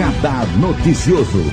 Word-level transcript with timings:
Radar 0.00 0.46
Noticioso. 0.58 1.44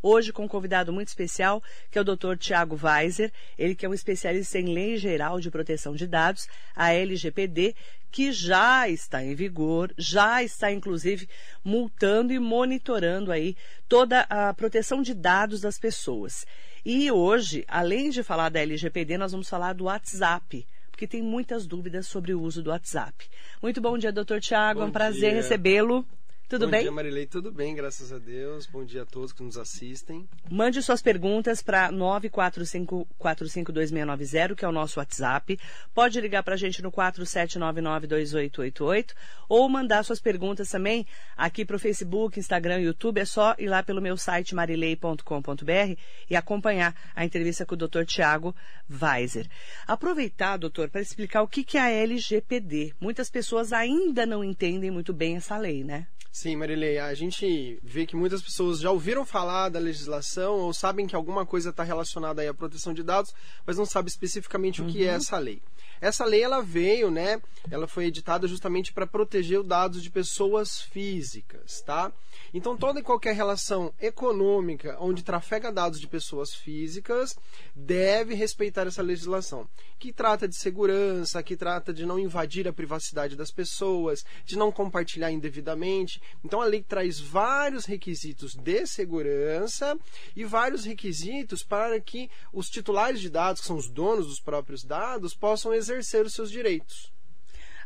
Hoje 0.00 0.32
com 0.32 0.44
um 0.44 0.48
convidado 0.48 0.92
muito 0.92 1.08
especial, 1.08 1.60
que 1.90 1.98
é 1.98 2.00
o 2.00 2.04
Dr. 2.04 2.36
Tiago 2.38 2.78
Weiser, 2.80 3.32
ele 3.58 3.74
que 3.74 3.84
é 3.84 3.88
um 3.88 3.94
especialista 3.94 4.60
em 4.60 4.72
Lei 4.72 4.96
Geral 4.96 5.40
de 5.40 5.50
Proteção 5.50 5.96
de 5.96 6.06
Dados, 6.06 6.46
a 6.72 6.92
LGPD, 6.92 7.74
que 8.12 8.30
já 8.30 8.88
está 8.88 9.24
em 9.24 9.34
vigor, 9.34 9.92
já 9.98 10.40
está 10.44 10.70
inclusive 10.70 11.28
multando 11.64 12.32
e 12.32 12.38
monitorando 12.38 13.32
aí 13.32 13.56
toda 13.88 14.20
a 14.30 14.54
proteção 14.54 15.02
de 15.02 15.14
dados 15.14 15.60
das 15.60 15.80
pessoas. 15.80 16.46
E 16.84 17.10
hoje, 17.10 17.64
além 17.66 18.10
de 18.10 18.22
falar 18.22 18.50
da 18.50 18.60
LGPD, 18.60 19.18
nós 19.18 19.32
vamos 19.32 19.48
falar 19.48 19.72
do 19.72 19.86
WhatsApp 19.86 20.64
porque 20.96 21.06
tem 21.06 21.22
muitas 21.22 21.66
dúvidas 21.66 22.06
sobre 22.06 22.32
o 22.32 22.40
uso 22.40 22.62
do 22.62 22.70
WhatsApp. 22.70 23.28
Muito 23.62 23.82
bom 23.82 23.98
dia, 23.98 24.10
doutor 24.10 24.40
Tiago. 24.40 24.80
É 24.80 24.84
um 24.86 24.90
prazer 24.90 25.34
recebê-lo. 25.34 26.06
Tudo 26.48 26.66
Bom 26.66 26.70
bem? 26.70 26.80
Bom 26.80 26.84
dia, 26.84 26.92
Marilei. 26.92 27.26
Tudo 27.26 27.50
bem, 27.50 27.74
graças 27.74 28.12
a 28.12 28.18
Deus. 28.18 28.66
Bom 28.66 28.84
dia 28.84 29.02
a 29.02 29.04
todos 29.04 29.32
que 29.32 29.42
nos 29.42 29.58
assistem. 29.58 30.28
Mande 30.48 30.80
suas 30.80 31.02
perguntas 31.02 31.60
para 31.60 31.90
945-452-690, 31.90 34.54
que 34.54 34.64
é 34.64 34.68
o 34.68 34.72
nosso 34.72 35.00
WhatsApp. 35.00 35.58
Pode 35.92 36.20
ligar 36.20 36.44
para 36.44 36.54
a 36.54 36.56
gente 36.56 36.80
no 36.82 36.92
47992888 36.92 39.12
ou 39.48 39.68
mandar 39.68 40.04
suas 40.04 40.20
perguntas 40.20 40.70
também 40.70 41.04
aqui 41.36 41.64
para 41.64 41.74
o 41.74 41.80
Facebook, 41.80 42.38
Instagram, 42.38 42.78
YouTube. 42.78 43.18
É 43.18 43.24
só 43.24 43.56
ir 43.58 43.68
lá 43.68 43.82
pelo 43.82 44.00
meu 44.00 44.16
site 44.16 44.54
marilei.com.br 44.54 45.98
e 46.30 46.36
acompanhar 46.36 46.94
a 47.16 47.24
entrevista 47.24 47.66
com 47.66 47.74
o 47.74 47.78
Dr. 47.78 48.04
Tiago 48.04 48.54
Weiser. 48.88 49.48
Aproveitar, 49.84 50.58
doutor, 50.58 50.90
para 50.90 51.00
explicar 51.00 51.42
o 51.42 51.48
que 51.48 51.76
é 51.76 51.80
a 51.80 51.90
LGPD. 51.90 52.94
Muitas 53.00 53.28
pessoas 53.28 53.72
ainda 53.72 54.24
não 54.24 54.44
entendem 54.44 54.92
muito 54.92 55.12
bem 55.12 55.34
essa 55.34 55.58
lei, 55.58 55.82
né? 55.82 56.06
Sim, 56.36 56.54
Marilei, 56.54 56.98
a 56.98 57.14
gente 57.14 57.78
vê 57.82 58.04
que 58.04 58.14
muitas 58.14 58.42
pessoas 58.42 58.78
já 58.78 58.90
ouviram 58.90 59.24
falar 59.24 59.70
da 59.70 59.78
legislação 59.78 60.56
ou 60.56 60.74
sabem 60.74 61.06
que 61.06 61.16
alguma 61.16 61.46
coisa 61.46 61.70
está 61.70 61.82
relacionada 61.82 62.46
à 62.46 62.52
proteção 62.52 62.92
de 62.92 63.02
dados, 63.02 63.32
mas 63.66 63.78
não 63.78 63.86
sabe 63.86 64.10
especificamente 64.10 64.82
uhum. 64.82 64.86
o 64.86 64.92
que 64.92 65.02
é 65.02 65.06
essa 65.06 65.38
lei. 65.38 65.62
Essa 66.00 66.24
lei 66.24 66.42
ela 66.42 66.62
veio, 66.62 67.10
né? 67.10 67.40
Ela 67.70 67.88
foi 67.88 68.06
editada 68.06 68.46
justamente 68.46 68.92
para 68.92 69.06
proteger 69.06 69.60
os 69.60 69.66
dados 69.66 70.02
de 70.02 70.10
pessoas 70.10 70.80
físicas, 70.80 71.80
tá? 71.80 72.12
Então 72.52 72.76
toda 72.76 73.00
e 73.00 73.02
qualquer 73.02 73.34
relação 73.34 73.92
econômica 74.00 74.96
onde 75.00 75.22
trafega 75.22 75.72
dados 75.72 76.00
de 76.00 76.06
pessoas 76.06 76.54
físicas 76.54 77.36
deve 77.74 78.34
respeitar 78.34 78.86
essa 78.86 79.02
legislação, 79.02 79.68
que 79.98 80.12
trata 80.12 80.46
de 80.46 80.56
segurança, 80.56 81.42
que 81.42 81.56
trata 81.56 81.92
de 81.92 82.06
não 82.06 82.18
invadir 82.18 82.68
a 82.68 82.72
privacidade 82.72 83.36
das 83.36 83.50
pessoas, 83.50 84.24
de 84.44 84.56
não 84.56 84.70
compartilhar 84.70 85.30
indevidamente. 85.30 86.20
Então 86.44 86.60
a 86.60 86.66
lei 86.66 86.82
traz 86.82 87.18
vários 87.18 87.84
requisitos 87.84 88.54
de 88.54 88.86
segurança 88.86 89.98
e 90.34 90.44
vários 90.44 90.84
requisitos 90.84 91.62
para 91.62 91.98
que 92.00 92.30
os 92.52 92.68
titulares 92.68 93.20
de 93.20 93.28
dados, 93.28 93.60
que 93.60 93.66
são 93.66 93.76
os 93.76 93.88
donos 93.88 94.26
dos 94.26 94.40
próprios 94.40 94.84
dados, 94.84 95.34
possam 95.34 95.74
os 95.88 96.32
seus 96.32 96.50
direitos. 96.50 97.12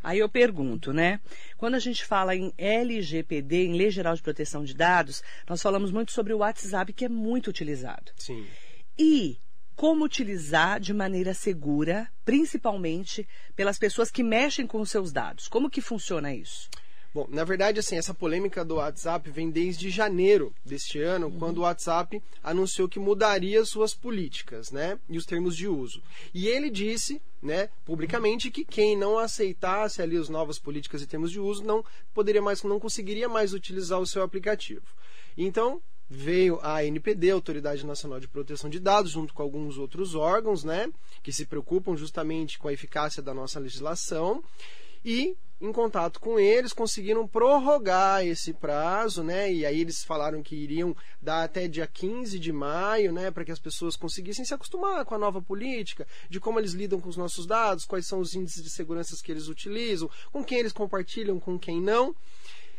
Aí 0.02 0.18
eu 0.18 0.28
pergunto, 0.28 0.92
né? 0.92 1.20
Quando 1.58 1.74
a 1.74 1.78
gente 1.78 2.04
fala 2.04 2.34
em 2.34 2.52
LGPD, 2.56 3.66
em 3.66 3.76
Lei 3.76 3.90
Geral 3.90 4.14
de 4.14 4.22
Proteção 4.22 4.64
de 4.64 4.74
Dados, 4.74 5.22
nós 5.48 5.60
falamos 5.60 5.92
muito 5.92 6.10
sobre 6.12 6.32
o 6.32 6.38
WhatsApp, 6.38 6.92
que 6.92 7.04
é 7.04 7.08
muito 7.08 7.48
utilizado. 7.48 8.10
Sim. 8.16 8.46
E 8.98 9.38
como 9.76 10.04
utilizar 10.04 10.80
de 10.80 10.92
maneira 10.92 11.34
segura, 11.34 12.08
principalmente 12.24 13.26
pelas 13.54 13.78
pessoas 13.78 14.10
que 14.10 14.22
mexem 14.22 14.66
com 14.66 14.80
os 14.80 14.90
seus 14.90 15.12
dados. 15.12 15.48
Como 15.48 15.70
que 15.70 15.80
funciona 15.80 16.34
isso? 16.34 16.68
Bom, 17.12 17.27
na 17.28 17.42
verdade, 17.42 17.80
assim, 17.80 17.96
essa 17.96 18.14
polêmica 18.14 18.64
do 18.64 18.77
WhatsApp 18.77 19.29
vem 19.30 19.51
desde 19.51 19.90
janeiro 19.90 20.55
deste 20.64 21.01
ano, 21.01 21.27
uhum. 21.27 21.39
quando 21.40 21.58
o 21.58 21.62
WhatsApp 21.62 22.23
anunciou 22.42 22.89
que 22.89 23.01
mudaria 23.01 23.64
suas 23.64 23.92
políticas, 23.92 24.70
né, 24.70 24.96
e 25.08 25.18
os 25.18 25.27
termos 25.27 25.57
de 25.57 25.67
uso. 25.67 26.01
E 26.33 26.46
ele 26.46 26.70
disse, 26.70 27.20
né, 27.42 27.68
publicamente 27.84 28.48
que 28.48 28.64
quem 28.64 28.96
não 28.96 29.18
aceitasse 29.18 30.01
ali 30.01 30.17
as 30.17 30.29
novas 30.29 30.57
políticas 30.57 31.02
e 31.02 31.07
termos 31.07 31.33
de 31.33 31.40
uso 31.40 31.64
não 31.64 31.84
poderia 32.14 32.40
mais, 32.40 32.62
não 32.62 32.79
conseguiria 32.79 33.29
mais 33.29 33.52
utilizar 33.52 33.98
o 33.98 34.07
seu 34.07 34.23
aplicativo. 34.23 34.86
Então, 35.36 35.83
veio 36.08 36.61
a 36.63 36.79
ANPD, 36.79 37.30
Autoridade 37.30 37.84
Nacional 37.84 38.20
de 38.20 38.29
Proteção 38.29 38.70
de 38.70 38.79
Dados, 38.79 39.11
junto 39.11 39.34
com 39.34 39.42
alguns 39.42 39.79
outros 39.79 40.14
órgãos, 40.14 40.63
né, 40.63 40.89
que 41.24 41.33
se 41.33 41.45
preocupam 41.45 41.96
justamente 41.96 42.57
com 42.57 42.68
a 42.68 42.73
eficácia 42.73 43.20
da 43.20 43.34
nossa 43.34 43.58
legislação 43.58 44.45
e 45.05 45.36
em 45.60 45.72
contato 45.72 46.18
com 46.18 46.38
eles, 46.40 46.72
conseguiram 46.72 47.28
prorrogar 47.28 48.24
esse 48.24 48.52
prazo, 48.52 49.22
né? 49.22 49.52
E 49.52 49.66
aí 49.66 49.80
eles 49.80 50.02
falaram 50.02 50.42
que 50.42 50.56
iriam 50.56 50.96
dar 51.20 51.44
até 51.44 51.68
dia 51.68 51.86
15 51.86 52.38
de 52.38 52.50
maio, 52.50 53.12
né? 53.12 53.30
Para 53.30 53.44
que 53.44 53.52
as 53.52 53.58
pessoas 53.58 53.94
conseguissem 53.94 54.44
se 54.44 54.54
acostumar 54.54 55.04
com 55.04 55.14
a 55.14 55.18
nova 55.18 55.42
política, 55.42 56.06
de 56.30 56.40
como 56.40 56.58
eles 56.58 56.72
lidam 56.72 56.98
com 56.98 57.08
os 57.08 57.16
nossos 57.16 57.46
dados, 57.46 57.84
quais 57.84 58.06
são 58.06 58.20
os 58.20 58.34
índices 58.34 58.62
de 58.62 58.70
segurança 58.70 59.16
que 59.22 59.30
eles 59.30 59.48
utilizam, 59.48 60.10
com 60.32 60.42
quem 60.42 60.58
eles 60.58 60.72
compartilham, 60.72 61.38
com 61.38 61.58
quem 61.58 61.80
não. 61.80 62.14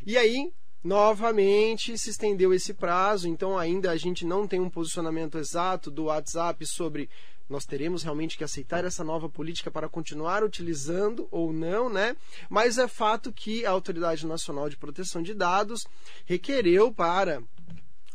E 0.04 0.18
aí, 0.18 0.52
novamente 0.84 1.96
se 1.98 2.10
estendeu 2.10 2.54
esse 2.54 2.74
prazo, 2.74 3.28
então 3.28 3.58
ainda 3.58 3.92
a 3.92 3.98
gente 3.98 4.26
não 4.26 4.48
tem 4.48 4.60
um 4.60 4.70
posicionamento 4.70 5.38
exato 5.38 5.92
do 5.92 6.06
WhatsApp 6.06 6.66
sobre 6.66 7.08
nós 7.52 7.66
teremos 7.66 8.02
realmente 8.02 8.38
que 8.38 8.44
aceitar 8.44 8.86
essa 8.86 9.04
nova 9.04 9.28
política 9.28 9.70
para 9.70 9.90
continuar 9.90 10.44
utilizando 10.44 11.28
ou 11.30 11.52
não, 11.52 11.90
né? 11.90 12.16
Mas 12.50 12.78
é 12.78 12.88
fato 12.88 13.32
que 13.32 13.66
a 13.66 13.72
Autoridade 13.72 14.26
Nacional 14.26 14.70
de 14.70 14.78
Proteção 14.78 15.22
de 15.22 15.34
Dados 15.34 15.86
requereu 16.26 16.94
para 16.94 17.44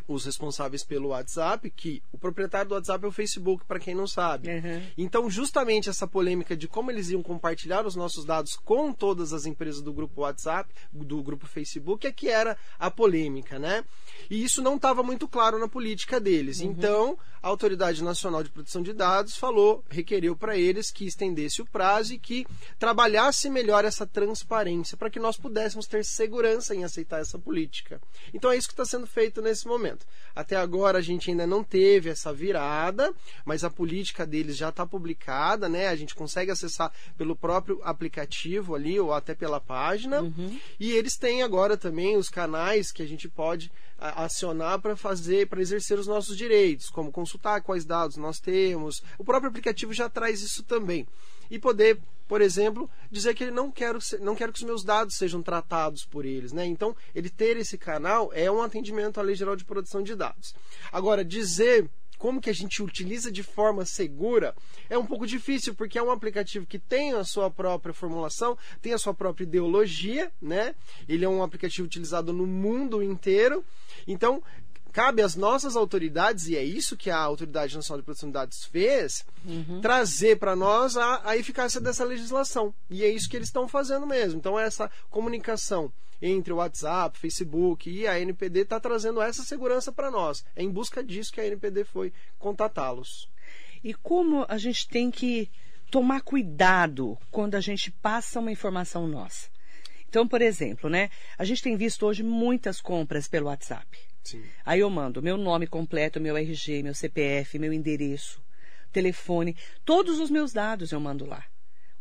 os 0.08 0.24
responsáveis 0.24 0.84
pelo 0.84 1.08
WhatsApp, 1.08 1.68
que 1.70 2.02
o 2.12 2.18
proprietário 2.18 2.68
do 2.68 2.74
WhatsApp 2.74 3.04
é 3.04 3.08
o 3.08 3.12
Facebook, 3.12 3.64
para 3.64 3.80
quem 3.80 3.94
não 3.94 4.06
sabe. 4.06 4.48
Uhum. 4.48 4.82
Então, 4.96 5.30
justamente 5.30 5.88
essa 5.88 6.06
polêmica 6.06 6.56
de 6.56 6.68
como 6.68 6.90
eles 6.90 7.10
iam 7.10 7.22
compartilhar 7.22 7.86
os 7.86 7.96
nossos 7.96 8.24
dados 8.24 8.56
com 8.56 8.92
todas 8.92 9.32
as 9.32 9.46
empresas 9.46 9.82
do 9.82 9.92
grupo 9.92 10.22
WhatsApp, 10.22 10.72
do 10.92 11.22
grupo 11.22 11.46
Facebook, 11.46 12.06
é 12.06 12.12
que 12.12 12.28
era 12.28 12.56
a 12.78 12.90
polêmica, 12.90 13.58
né? 13.58 13.84
E 14.30 14.42
isso 14.42 14.62
não 14.62 14.76
estava 14.76 15.02
muito 15.02 15.26
claro 15.28 15.58
na 15.58 15.68
política 15.68 16.20
deles. 16.20 16.60
Uhum. 16.60 16.66
Então, 16.70 17.18
a 17.42 17.48
Autoridade 17.48 18.02
Nacional 18.02 18.42
de 18.42 18.50
Proteção 18.50 18.82
de 18.82 18.92
Dados 18.92 19.36
falou, 19.36 19.84
requereu 19.88 20.34
para 20.34 20.56
eles 20.56 20.90
que 20.90 21.06
estendesse 21.06 21.62
o 21.62 21.66
prazo 21.66 22.14
e 22.14 22.18
que 22.18 22.46
trabalhasse 22.78 23.48
melhor 23.48 23.84
essa 23.84 24.06
transparência 24.06 24.96
para 24.96 25.10
que 25.10 25.20
nós 25.20 25.36
pudéssemos 25.36 25.86
ter 25.86 26.04
segurança 26.04 26.74
em 26.74 26.82
aceitar 26.82 27.20
essa 27.20 27.38
política. 27.38 28.00
Então, 28.34 28.50
é 28.50 28.56
isso 28.56 28.66
que 28.66 28.74
está 28.74 28.84
sendo 28.84 29.06
feito 29.06 29.40
nesse 29.40 29.66
momento. 29.66 29.95
Até 30.34 30.56
agora 30.56 30.98
a 30.98 31.02
gente 31.02 31.30
ainda 31.30 31.46
não 31.46 31.64
teve 31.64 32.10
essa 32.10 32.32
virada, 32.32 33.12
mas 33.44 33.64
a 33.64 33.70
política 33.70 34.26
deles 34.26 34.56
já 34.56 34.68
está 34.68 34.86
publicada, 34.86 35.68
né? 35.68 35.88
A 35.88 35.96
gente 35.96 36.14
consegue 36.14 36.50
acessar 36.50 36.92
pelo 37.16 37.34
próprio 37.34 37.80
aplicativo 37.82 38.74
ali 38.74 38.98
ou 39.00 39.12
até 39.12 39.34
pela 39.34 39.60
página. 39.60 40.20
Uhum. 40.20 40.58
E 40.78 40.92
eles 40.92 41.16
têm 41.16 41.42
agora 41.42 41.76
também 41.76 42.16
os 42.16 42.28
canais 42.28 42.92
que 42.92 43.02
a 43.02 43.06
gente 43.06 43.28
pode 43.28 43.70
acionar 43.98 44.78
para 44.78 44.94
fazer, 44.94 45.48
para 45.48 45.60
exercer 45.60 45.98
os 45.98 46.06
nossos 46.06 46.36
direitos, 46.36 46.90
como 46.90 47.10
consultar 47.10 47.62
quais 47.62 47.84
dados 47.84 48.16
nós 48.16 48.38
temos. 48.38 49.02
O 49.18 49.24
próprio 49.24 49.48
aplicativo 49.48 49.94
já 49.94 50.08
traz 50.08 50.42
isso 50.42 50.62
também. 50.62 51.06
E 51.50 51.58
poder 51.58 51.98
por 52.28 52.40
exemplo, 52.40 52.90
dizer 53.10 53.34
que 53.34 53.44
ele 53.44 53.50
não 53.50 53.70
quer, 53.70 53.94
não 54.20 54.34
quero 54.34 54.52
que 54.52 54.58
os 54.58 54.64
meus 54.64 54.84
dados 54.84 55.16
sejam 55.16 55.42
tratados 55.42 56.04
por 56.04 56.24
eles. 56.24 56.52
Né? 56.52 56.66
Então, 56.66 56.96
ele 57.14 57.30
ter 57.30 57.56
esse 57.56 57.78
canal 57.78 58.30
é 58.32 58.50
um 58.50 58.62
atendimento 58.62 59.18
à 59.18 59.22
Lei 59.22 59.34
Geral 59.34 59.56
de 59.56 59.64
Proteção 59.64 60.02
de 60.02 60.14
Dados. 60.14 60.54
Agora, 60.92 61.24
dizer 61.24 61.88
como 62.18 62.40
que 62.40 62.50
a 62.50 62.54
gente 62.54 62.82
utiliza 62.82 63.30
de 63.30 63.42
forma 63.42 63.84
segura 63.84 64.54
é 64.88 64.96
um 64.96 65.04
pouco 65.04 65.26
difícil, 65.26 65.74
porque 65.74 65.98
é 65.98 66.02
um 66.02 66.10
aplicativo 66.10 66.66
que 66.66 66.78
tem 66.78 67.12
a 67.12 67.24
sua 67.24 67.50
própria 67.50 67.92
formulação, 67.92 68.56
tem 68.80 68.92
a 68.92 68.98
sua 68.98 69.12
própria 69.12 69.44
ideologia, 69.44 70.32
né? 70.40 70.74
Ele 71.08 71.24
é 71.24 71.28
um 71.28 71.42
aplicativo 71.42 71.86
utilizado 71.86 72.32
no 72.32 72.46
mundo 72.46 73.02
inteiro. 73.02 73.64
Então, 74.06 74.42
cabe 74.96 75.20
às 75.20 75.36
nossas 75.36 75.76
autoridades, 75.76 76.48
e 76.48 76.56
é 76.56 76.64
isso 76.64 76.96
que 76.96 77.10
a 77.10 77.18
Autoridade 77.18 77.76
Nacional 77.76 78.00
de 78.00 78.04
Proteção 78.06 78.30
de 78.30 78.32
Dados 78.32 78.64
fez, 78.64 79.26
uhum. 79.44 79.78
trazer 79.82 80.38
para 80.38 80.56
nós 80.56 80.96
a, 80.96 81.20
a 81.22 81.36
eficácia 81.36 81.78
dessa 81.78 82.02
legislação. 82.02 82.74
E 82.88 83.04
é 83.04 83.08
isso 83.10 83.28
que 83.28 83.36
eles 83.36 83.48
estão 83.48 83.68
fazendo 83.68 84.06
mesmo. 84.06 84.38
Então, 84.38 84.58
essa 84.58 84.90
comunicação 85.10 85.92
entre 86.22 86.50
o 86.50 86.56
WhatsApp, 86.56 87.18
Facebook 87.18 87.90
e 87.90 88.06
a 88.06 88.18
NPD 88.18 88.60
está 88.60 88.80
trazendo 88.80 89.20
essa 89.20 89.42
segurança 89.42 89.92
para 89.92 90.10
nós. 90.10 90.42
É 90.56 90.62
em 90.62 90.70
busca 90.70 91.04
disso 91.04 91.30
que 91.30 91.42
a 91.42 91.46
NPD 91.46 91.84
foi 91.84 92.10
contatá-los. 92.38 93.28
E 93.84 93.92
como 93.92 94.46
a 94.48 94.56
gente 94.56 94.88
tem 94.88 95.10
que 95.10 95.50
tomar 95.90 96.22
cuidado 96.22 97.18
quando 97.30 97.54
a 97.54 97.60
gente 97.60 97.90
passa 97.90 98.40
uma 98.40 98.50
informação 98.50 99.06
nossa? 99.06 99.50
Então, 100.08 100.26
por 100.26 100.40
exemplo, 100.40 100.88
né? 100.88 101.10
A 101.36 101.44
gente 101.44 101.62
tem 101.62 101.76
visto 101.76 102.06
hoje 102.06 102.22
muitas 102.22 102.80
compras 102.80 103.28
pelo 103.28 103.48
WhatsApp. 103.48 104.15
Sim. 104.26 104.42
Aí 104.64 104.80
eu 104.80 104.90
mando 104.90 105.22
meu 105.22 105.36
nome 105.36 105.66
completo, 105.66 106.20
meu 106.20 106.36
RG, 106.36 106.82
meu 106.82 106.94
CPF, 106.94 107.58
meu 107.58 107.72
endereço, 107.72 108.42
telefone, 108.92 109.56
todos 109.84 110.18
os 110.18 110.30
meus 110.30 110.52
dados 110.52 110.92
eu 110.92 111.00
mando 111.00 111.24
lá. 111.24 111.44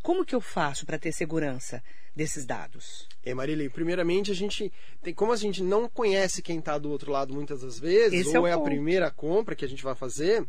Como 0.01 0.23
que 0.23 0.35
eu 0.35 0.41
faço 0.41 0.85
para 0.85 0.99
ter 0.99 1.11
segurança 1.11 1.83
desses 2.15 2.45
dados? 2.45 3.07
É, 3.23 3.33
Marília, 3.33 3.69
primeiramente 3.69 4.31
a 4.31 4.35
gente 4.35 4.71
tem, 5.01 5.13
como 5.13 5.31
a 5.31 5.35
gente 5.35 5.63
não 5.63 5.89
conhece 5.89 6.41
quem 6.41 6.59
está 6.59 6.77
do 6.77 6.91
outro 6.91 7.11
lado 7.11 7.33
muitas 7.33 7.61
das 7.61 7.79
vezes, 7.79 8.27
Esse 8.27 8.37
ou 8.37 8.45
é, 8.45 8.51
é, 8.51 8.53
a 8.53 8.59
primeira 8.59 9.09
compra 9.09 9.55
que 9.55 9.65
a 9.65 9.67
gente 9.67 9.83
vai 9.83 9.95
fazer, 9.95 10.45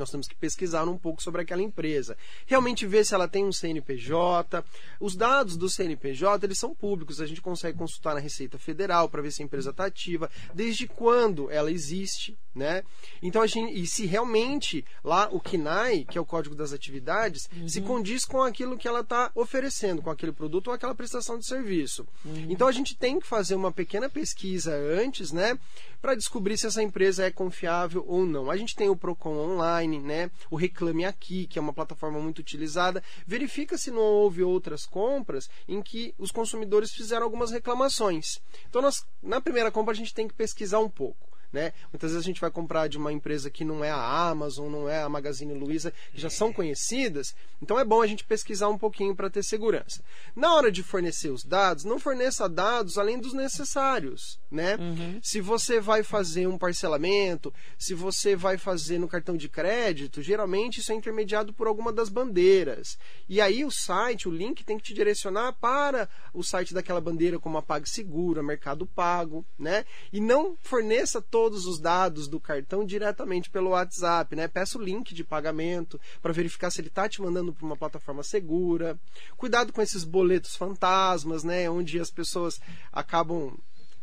nós 0.00 0.10
temos 0.10 0.26
que 0.26 0.34
pesquisar 0.34 0.88
um 0.88 0.98
pouco 0.98 1.22
sobre 1.22 1.42
aquela 1.42 1.62
empresa. 1.62 2.16
Realmente 2.46 2.86
ver 2.86 3.04
se 3.04 3.14
ela 3.14 3.28
tem 3.28 3.44
um 3.44 3.52
CNPJ. 3.52 4.64
Os 4.98 5.14
dados 5.14 5.56
do 5.56 5.68
CNPJ, 5.68 6.44
eles 6.44 6.58
são 6.58 6.74
públicos. 6.74 7.20
A 7.20 7.26
gente 7.26 7.40
consegue 7.40 7.78
consultar 7.78 8.14
na 8.14 8.20
Receita 8.20 8.58
Federal 8.58 9.08
para 9.08 9.22
ver 9.22 9.30
se 9.30 9.42
a 9.42 9.44
empresa 9.44 9.70
está 9.70 9.84
ativa, 9.84 10.30
desde 10.54 10.88
quando 10.88 11.50
ela 11.50 11.70
existe, 11.70 12.36
né? 12.54 12.82
Então 13.22 13.42
a 13.42 13.46
gente 13.46 13.72
e 13.72 13.86
se 13.86 14.06
realmente 14.06 14.84
lá 15.04 15.28
o 15.30 15.40
KNAI, 15.40 16.04
que 16.04 16.18
é 16.18 16.20
o 16.20 16.26
Código 16.26 16.54
das 16.54 16.72
Atividades, 16.72 17.48
se 17.66 17.80
condiz 17.80 18.24
com 18.24 18.42
aquilo 18.42 18.76
que 18.76 18.88
ela 18.88 19.00
está 19.00 19.30
oferecendo, 19.34 20.02
com 20.02 20.10
aquele 20.10 20.32
produto 20.32 20.68
ou 20.68 20.74
aquela 20.74 20.94
prestação 20.94 21.38
de 21.38 21.46
serviço. 21.46 22.06
Então 22.48 22.66
a 22.66 22.72
gente 22.72 22.96
tem 22.96 23.20
que 23.20 23.26
fazer 23.26 23.54
uma 23.54 23.72
pequena 23.72 24.08
pesquisa 24.08 24.74
antes, 24.74 25.32
né, 25.32 25.58
para 26.00 26.14
descobrir 26.14 26.56
se 26.56 26.66
essa 26.66 26.82
empresa 26.82 27.24
é 27.24 27.30
confiável 27.30 28.04
ou 28.06 28.24
não. 28.24 28.50
A 28.50 28.56
gente 28.56 28.74
tem 28.74 28.88
o 28.88 28.96
Procon 28.96 29.36
online, 29.36 30.00
né, 30.00 30.30
o 30.50 30.56
Reclame 30.56 31.04
Aqui, 31.04 31.46
que 31.46 31.58
é 31.58 31.62
uma 31.62 31.72
plataforma 31.72 32.18
muito 32.18 32.38
utilizada. 32.38 33.02
Verifica 33.26 33.78
se 33.78 33.90
não 33.90 34.02
houve 34.02 34.42
outras 34.42 34.86
compras 34.86 35.48
em 35.68 35.82
que 35.82 36.14
os 36.18 36.30
consumidores 36.30 36.90
fizeram 36.90 37.24
algumas 37.24 37.50
reclamações. 37.50 38.40
Então 38.68 38.82
nós, 38.82 39.04
na 39.22 39.40
primeira 39.40 39.70
compra 39.70 39.92
a 39.92 39.96
gente 39.96 40.14
tem 40.14 40.26
que 40.26 40.34
pesquisar 40.34 40.80
um 40.80 40.88
pouco. 40.88 41.29
Né? 41.52 41.72
Muitas 41.92 42.12
vezes 42.12 42.24
a 42.24 42.26
gente 42.26 42.40
vai 42.40 42.50
comprar 42.50 42.88
de 42.88 42.96
uma 42.96 43.12
empresa 43.12 43.50
que 43.50 43.64
não 43.64 43.84
é 43.84 43.90
a 43.90 44.28
Amazon, 44.28 44.70
não 44.70 44.88
é 44.88 45.02
a 45.02 45.08
Magazine 45.08 45.52
Luiza, 45.52 45.92
que 46.12 46.20
já 46.20 46.30
são 46.30 46.52
conhecidas, 46.52 47.34
então 47.60 47.78
é 47.78 47.84
bom 47.84 48.00
a 48.00 48.06
gente 48.06 48.24
pesquisar 48.24 48.68
um 48.68 48.78
pouquinho 48.78 49.16
para 49.16 49.28
ter 49.28 49.42
segurança. 49.42 50.02
Na 50.36 50.54
hora 50.54 50.70
de 50.70 50.82
fornecer 50.82 51.30
os 51.30 51.44
dados, 51.44 51.84
não 51.84 51.98
forneça 51.98 52.48
dados 52.48 52.96
além 52.96 53.18
dos 53.18 53.32
necessários, 53.32 54.38
né? 54.50 54.76
Se 55.22 55.40
você 55.40 55.80
vai 55.80 56.02
fazer 56.04 56.46
um 56.46 56.56
parcelamento, 56.56 57.52
se 57.76 57.94
você 57.94 58.36
vai 58.36 58.56
fazer 58.56 58.98
no 58.98 59.08
cartão 59.08 59.36
de 59.36 59.48
crédito, 59.48 60.22
geralmente 60.22 60.78
isso 60.78 60.92
é 60.92 60.94
intermediado 60.94 61.52
por 61.52 61.66
alguma 61.66 61.92
das 61.92 62.08
bandeiras. 62.08 62.96
E 63.28 63.40
aí 63.40 63.64
o 63.64 63.70
site, 63.70 64.28
o 64.28 64.32
link 64.32 64.64
tem 64.64 64.76
que 64.76 64.84
te 64.84 64.94
direcionar 64.94 65.52
para 65.54 66.08
o 66.32 66.42
site 66.42 66.72
daquela 66.72 67.00
bandeira, 67.00 67.38
como 67.38 67.58
a 67.58 67.62
PagSeguro, 67.62 68.40
a 68.40 68.42
Mercado 68.42 68.86
Pago, 68.86 69.44
né? 69.58 69.84
E 70.12 70.20
não 70.20 70.56
forneça 70.60 71.20
todos 71.40 71.64
os 71.64 71.80
dados 71.80 72.28
do 72.28 72.38
cartão 72.38 72.84
diretamente 72.84 73.48
pelo 73.48 73.70
WhatsApp, 73.70 74.36
né? 74.36 74.46
Peça 74.46 74.76
o 74.76 74.82
link 74.82 75.14
de 75.14 75.24
pagamento 75.24 75.98
para 76.20 76.34
verificar 76.34 76.70
se 76.70 76.82
ele 76.82 76.88
está 76.88 77.08
te 77.08 77.22
mandando 77.22 77.50
para 77.50 77.64
uma 77.64 77.78
plataforma 77.78 78.22
segura. 78.22 79.00
Cuidado 79.38 79.72
com 79.72 79.80
esses 79.80 80.04
boletos 80.04 80.54
fantasmas, 80.54 81.42
né? 81.42 81.70
Onde 81.70 81.98
as 81.98 82.10
pessoas 82.10 82.60
acabam 82.92 83.56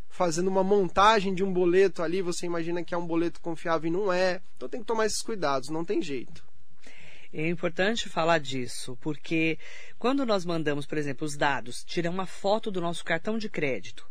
fazendo 0.09 0.47
uma 0.47 0.63
montagem 0.63 1.35
de 1.35 1.43
um 1.43 1.53
boleto 1.53 2.01
ali, 2.01 2.23
você 2.23 2.47
imagina 2.47 2.83
que 2.83 2.95
é 2.95 2.97
um 2.97 3.05
boleto 3.05 3.39
confiável 3.39 3.87
e 3.87 3.91
não 3.91 4.11
é. 4.11 4.41
Então 4.55 4.67
tem 4.67 4.81
que 4.81 4.87
tomar 4.87 5.05
esses 5.05 5.21
cuidados, 5.21 5.69
não 5.69 5.85
tem 5.85 6.01
jeito. 6.01 6.43
É 7.31 7.47
importante 7.47 8.09
falar 8.09 8.39
disso, 8.39 8.97
porque 8.99 9.59
quando 9.99 10.25
nós 10.25 10.43
mandamos, 10.43 10.87
por 10.87 10.97
exemplo, 10.97 11.23
os 11.23 11.37
dados, 11.37 11.83
tirar 11.83 12.09
uma 12.09 12.25
foto 12.25 12.71
do 12.71 12.81
nosso 12.81 13.05
cartão 13.05 13.37
de 13.37 13.47
crédito, 13.47 14.09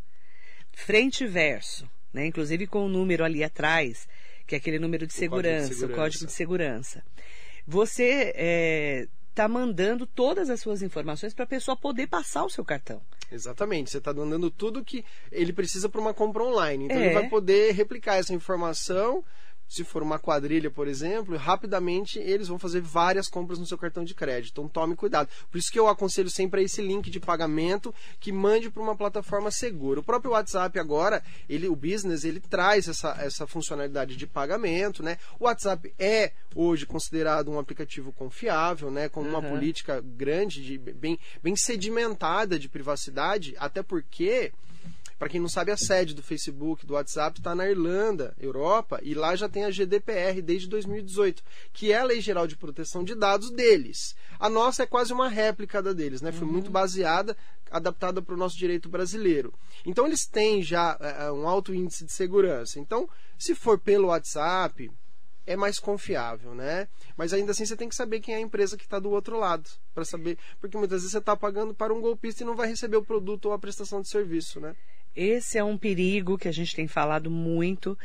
frente 0.71 1.25
e 1.25 1.27
verso, 1.27 1.91
né? 2.13 2.27
inclusive 2.27 2.67
com 2.67 2.85
o 2.87 2.89
número 2.89 3.25
ali 3.25 3.43
atrás, 3.45 4.09
que 4.47 4.55
é 4.55 4.59
aquele 4.59 4.79
número 4.79 5.07
de 5.07 5.13
código 5.13 5.43
de 5.43 5.43
segurança, 5.43 5.71
o 5.73 5.75
segurança. 5.75 6.03
código 6.03 6.27
de 6.27 6.33
segurança. 6.33 7.03
Você 7.67 9.09
está 9.31 9.49
mandando 9.49 10.07
todas 10.07 10.49
as 10.49 10.61
suas 10.61 10.83
informações 10.83 11.35
para 11.35 11.45
a 11.45 11.49
pessoa 11.49 11.77
poder 11.77 12.07
passar 12.07 12.45
o 12.45 12.51
seu 12.51 12.65
cartão. 12.65 13.03
Exatamente, 13.31 13.91
você 13.91 13.99
está 13.99 14.15
mandando 14.15 14.51
tudo 14.51 14.85
que 14.85 15.05
ele 15.33 15.53
precisa 15.53 15.89
para 15.89 16.01
uma 16.01 16.15
compra 16.15 16.45
online. 16.45 16.85
Então 16.85 16.97
É. 16.97 17.07
ele 17.07 17.15
vai 17.15 17.29
poder 17.29 17.73
replicar 17.75 18.17
essa 18.17 18.33
informação. 18.33 19.25
Se 19.69 19.83
for 19.83 20.03
uma 20.03 20.19
quadrilha, 20.19 20.71
por 20.71 20.87
exemplo, 20.87 21.37
rapidamente 21.37 22.19
eles 22.19 22.49
vão 22.49 22.59
fazer 22.59 22.81
várias 22.81 23.29
compras 23.29 23.59
no 23.59 23.67
seu 23.67 23.77
cartão 23.77 24.05
de 24.05 24.15
crédito. 24.15 24.53
Então 24.53 24.69
tome 24.69 24.95
cuidado. 24.95 25.29
Por 25.51 25.59
isso 25.59 25.73
que 25.73 25.79
eu 25.79 25.89
aconselho 25.89 26.31
sempre 26.31 26.63
esse 26.63 26.81
link 26.81 27.11
de 27.11 27.19
pagamento 27.19 27.93
que 28.21 28.31
mande 28.31 28.71
para 28.71 28.83
uma 28.83 28.97
plataforma 28.97 29.51
segura. 29.51 30.01
O 30.01 30.05
próprio 30.05 30.31
WhatsApp 30.33 30.79
agora, 30.79 31.23
ele, 31.49 31.67
o 31.69 31.75
business, 31.75 32.25
ele 32.25 32.39
traz 32.41 32.87
essa, 32.89 33.17
essa 33.19 33.47
funcionalidade 33.47 34.17
de 34.17 34.27
pagamento, 34.27 35.03
né? 35.03 35.19
O 35.41 35.45
WhatsApp 35.45 35.93
é 35.99 36.33
hoje 36.55 36.87
considerado 36.87 37.51
um 37.51 37.59
aplicativo 37.59 38.13
confiável, 38.13 38.91
né? 38.91 39.09
Com 39.09 39.21
uma 39.23 39.41
Uhum. 39.41 39.51
política 39.51 40.01
grande, 40.01 40.65
de, 40.65 40.79
bem, 40.79 41.19
bem 41.43 41.57
sedimentada 41.57 42.59
de 42.59 42.69
privacidade, 42.69 43.55
até 43.59 43.83
porque 43.83 44.53
para 45.19 45.29
quem 45.29 45.41
não 45.41 45.49
sabe, 45.49 45.73
a 45.73 45.77
sede 45.77 46.15
do 46.15 46.23
Facebook, 46.23 46.85
do 46.85 46.95
WhatsApp, 46.95 47.39
está 47.39 47.55
na 47.55 47.69
Irlanda, 47.69 48.35
Europa, 48.39 49.01
e 49.03 49.15
lá 49.15 49.35
já 49.35 49.49
tem 49.49 49.65
a 49.65 49.71
GDPR 49.71 50.43
desde 50.43 50.69
2018, 50.69 51.43
que 51.73 51.93
é 51.93 51.99
a 51.99 52.05
Lei 52.05 52.21
Geral 52.21 52.47
de 52.47 52.57
Proteção 52.57 53.03
de 53.03 53.15
Dados 53.15 53.51
deles. 53.51 54.15
A 54.39 54.51
nossa 54.51 54.83
é 54.83 54.87
quase 54.87 55.13
uma 55.13 55.29
réplica 55.29 55.83
da 55.83 55.93
deles, 55.93 56.21
né? 56.21 56.33
Foi 56.33 56.47
muito 56.47 56.71
baseada, 56.71 57.37
adaptada 57.71 58.21
para 58.21 58.35
o 58.35 58.39
nosso 58.39 58.57
direito 58.57 58.89
brasileiro. 58.89 59.55
Então 59.85 60.07
eles 60.07 60.27
têm 60.27 60.63
já 60.63 60.97
eh, 61.01 61.31
um 61.33 61.49
alto 61.49 61.75
índice 61.75 62.05
de 62.05 62.13
segurança. 62.13 62.79
Então, 62.79 63.09
se 63.39 63.55
for 63.55 63.79
pelo 63.79 64.09
WhatsApp, 64.09 64.91
é 65.47 65.57
mais 65.57 65.79
confiável, 65.79 66.55
né? 66.55 66.89
Mas 67.17 67.33
ainda 67.33 67.53
assim 67.53 67.65
você 67.65 67.77
tem 67.77 67.89
que 67.89 67.95
saber 67.95 68.21
quem 68.21 68.35
é 68.35 68.39
a 68.39 68.41
empresa 68.41 68.77
que 68.77 68.85
está 68.85 68.99
do 68.99 69.11
outro 69.11 69.39
lado, 69.39 69.71
para 69.95 70.05
saber, 70.05 70.37
porque 70.61 70.77
muitas 70.77 71.01
vezes 71.01 71.13
você 71.13 71.19
está 71.19 71.37
pagando 71.37 71.73
para 71.73 71.95
um 71.95 72.01
golpista 72.01 72.43
e 72.43 72.47
não 72.47 72.57
vai 72.57 72.69
receber 72.69 72.97
o 72.97 73.05
produto 73.05 73.47
ou 73.47 73.53
a 73.53 73.59
prestação 73.59 74.03
de 74.03 74.09
serviço, 74.09 74.61
né? 74.61 74.75
Esse 75.17 75.57
é 75.59 75.65
um 75.65 75.79
perigo 75.79 76.37
que 76.37 76.47
a 76.49 76.53
gente 76.53 76.75
tem 76.77 76.87
falado 76.87 77.31
muito. 77.31 77.99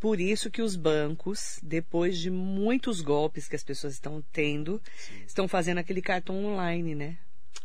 Por 0.00 0.20
isso 0.20 0.50
que 0.50 0.60
os 0.60 0.76
bancos, 0.76 1.58
depois 1.62 2.18
de 2.18 2.30
muitos 2.30 3.00
golpes 3.00 3.48
que 3.48 3.56
as 3.56 3.64
pessoas 3.64 3.94
estão 3.94 4.22
tendo, 4.32 4.80
estão 5.26 5.48
fazendo 5.48 5.78
aquele 5.78 6.02
cartão 6.02 6.44
online, 6.44 6.94
né? 6.94 7.16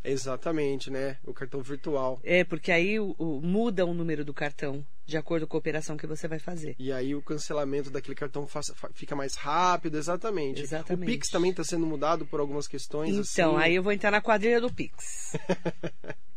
Exatamente, 0.03 0.89
né? 0.89 1.17
O 1.23 1.33
cartão 1.33 1.61
virtual. 1.61 2.19
É, 2.23 2.43
porque 2.43 2.71
aí 2.71 2.99
o, 2.99 3.13
o- 3.19 3.41
muda 3.41 3.85
o 3.85 3.93
número 3.93 4.23
do 4.25 4.33
cartão, 4.33 4.83
de 5.05 5.15
acordo 5.17 5.45
com 5.45 5.57
a 5.57 5.59
operação 5.59 5.95
que 5.97 6.07
você 6.07 6.27
vai 6.27 6.39
fazer. 6.39 6.75
E 6.79 6.91
aí 6.91 7.13
o 7.13 7.21
cancelamento 7.21 7.91
daquele 7.91 8.15
cartão 8.15 8.47
fica 8.93 9.15
mais 9.15 9.35
rápido, 9.35 9.97
exatamente. 9.97 10.61
Exatamente. 10.61 11.09
O 11.09 11.13
Pix 11.13 11.29
também 11.29 11.51
está 11.51 11.63
sendo 11.63 11.85
mudado 11.85 12.25
por 12.25 12.39
algumas 12.39 12.67
questões. 12.67 13.09
Então, 13.11 13.55
assim. 13.57 13.63
aí 13.65 13.75
eu 13.75 13.83
vou 13.83 13.91
entrar 13.91 14.09
na 14.09 14.21
quadrilha 14.21 14.59
do 14.61 14.73
Pix. 14.73 15.33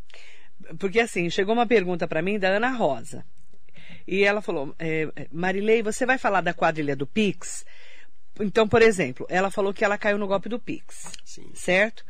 Porque 0.79 1.01
assim, 1.01 1.29
chegou 1.31 1.55
uma 1.55 1.67
pergunta 1.67 2.07
para 2.07 2.23
mim 2.23 2.39
da 2.39 2.49
Ana 2.49 2.71
Rosa. 2.71 3.25
E 4.07 4.23
ela 4.23 4.41
falou: 4.41 4.75
é, 4.79 5.09
Marilei, 5.33 5.83
você 5.83 6.05
vai 6.05 6.19
falar 6.19 6.41
da 6.41 6.55
quadrilha 6.55 6.97
do 6.97 7.07
Pix? 7.07 7.65
Então, 8.41 8.69
por 8.69 8.83
exemplo, 8.83 9.27
ela 9.31 9.51
falou 9.51 9.73
que 9.73 9.85
ela 9.85 9.97
caiu 9.97 10.19
no 10.19 10.27
golpe 10.27 10.49
do 10.49 10.59
Pix, 10.59 11.13
Sim. 11.25 11.51
certo? 11.55 12.05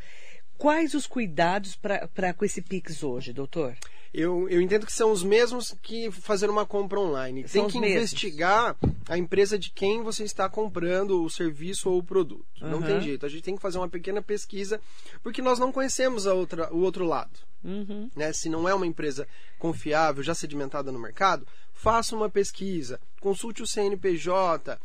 Quais 0.59 0.95
os 0.95 1.07
cuidados 1.07 1.77
para 1.77 2.33
com 2.33 2.45
esse 2.45 2.63
Pix 2.63 3.03
hoje, 3.03 3.33
doutor? 3.33 3.77
Eu, 4.13 4.49
eu 4.49 4.61
entendo 4.63 4.87
que 4.87 4.93
são 4.93 5.11
os 5.11 5.25
mesmos 5.25 5.75
que 5.83 6.09
fazer 6.13 6.49
uma 6.49 6.65
compra 6.65 7.01
online. 7.01 7.49
São 7.49 7.67
Tem 7.67 7.81
que 7.83 7.87
investigar 7.89 8.77
a 9.09 9.19
empresa 9.19 9.59
de 9.59 9.71
quem 9.71 10.05
você 10.05 10.23
está 10.23 10.49
comprando 10.49 11.25
o 11.25 11.29
serviço 11.29 11.91
ou 11.91 11.99
o 11.99 12.03
produto. 12.03 12.47
Não 12.61 12.79
Aham. 12.79 12.87
tem 12.87 13.01
jeito. 13.01 13.27
A 13.27 13.29
gente 13.29 13.43
tem 13.43 13.57
que 13.57 13.63
fazer 13.63 13.79
uma 13.79 13.89
pequena 13.89 14.23
pesquisa, 14.23 14.81
porque 15.21 15.43
nós 15.43 15.59
não 15.59 15.73
conhecemos 15.73 16.29
a 16.29 16.35
outra, 16.35 16.73
o 16.73 16.79
outro 16.79 17.05
lado. 17.05 17.41
Uhum. 17.65 18.11
né? 18.15 18.33
Se 18.33 18.49
não 18.49 18.69
é 18.69 18.75
uma 18.75 18.87
empresa 18.87 19.27
confiável, 19.59 20.23
já 20.23 20.35
sedimentada 20.35 20.93
no 20.93 20.99
mercado, 20.99 21.47
faça 21.73 22.15
uma 22.15 22.29
pesquisa, 22.29 23.01
consulte 23.21 23.63
o 23.63 23.67
CNPJ. 23.67 24.79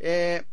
É, 0.00 0.44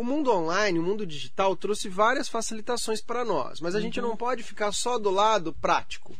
o 0.00 0.04
mundo 0.04 0.32
online, 0.32 0.78
o 0.78 0.82
mundo 0.82 1.04
digital 1.06 1.54
trouxe 1.54 1.88
várias 1.88 2.28
facilitações 2.28 3.00
para 3.02 3.24
nós, 3.24 3.60
mas 3.60 3.74
a 3.74 3.80
gente 3.80 4.00
não 4.00 4.16
pode 4.16 4.42
ficar 4.42 4.72
só 4.72 4.98
do 4.98 5.10
lado 5.10 5.52
prático. 5.52 6.14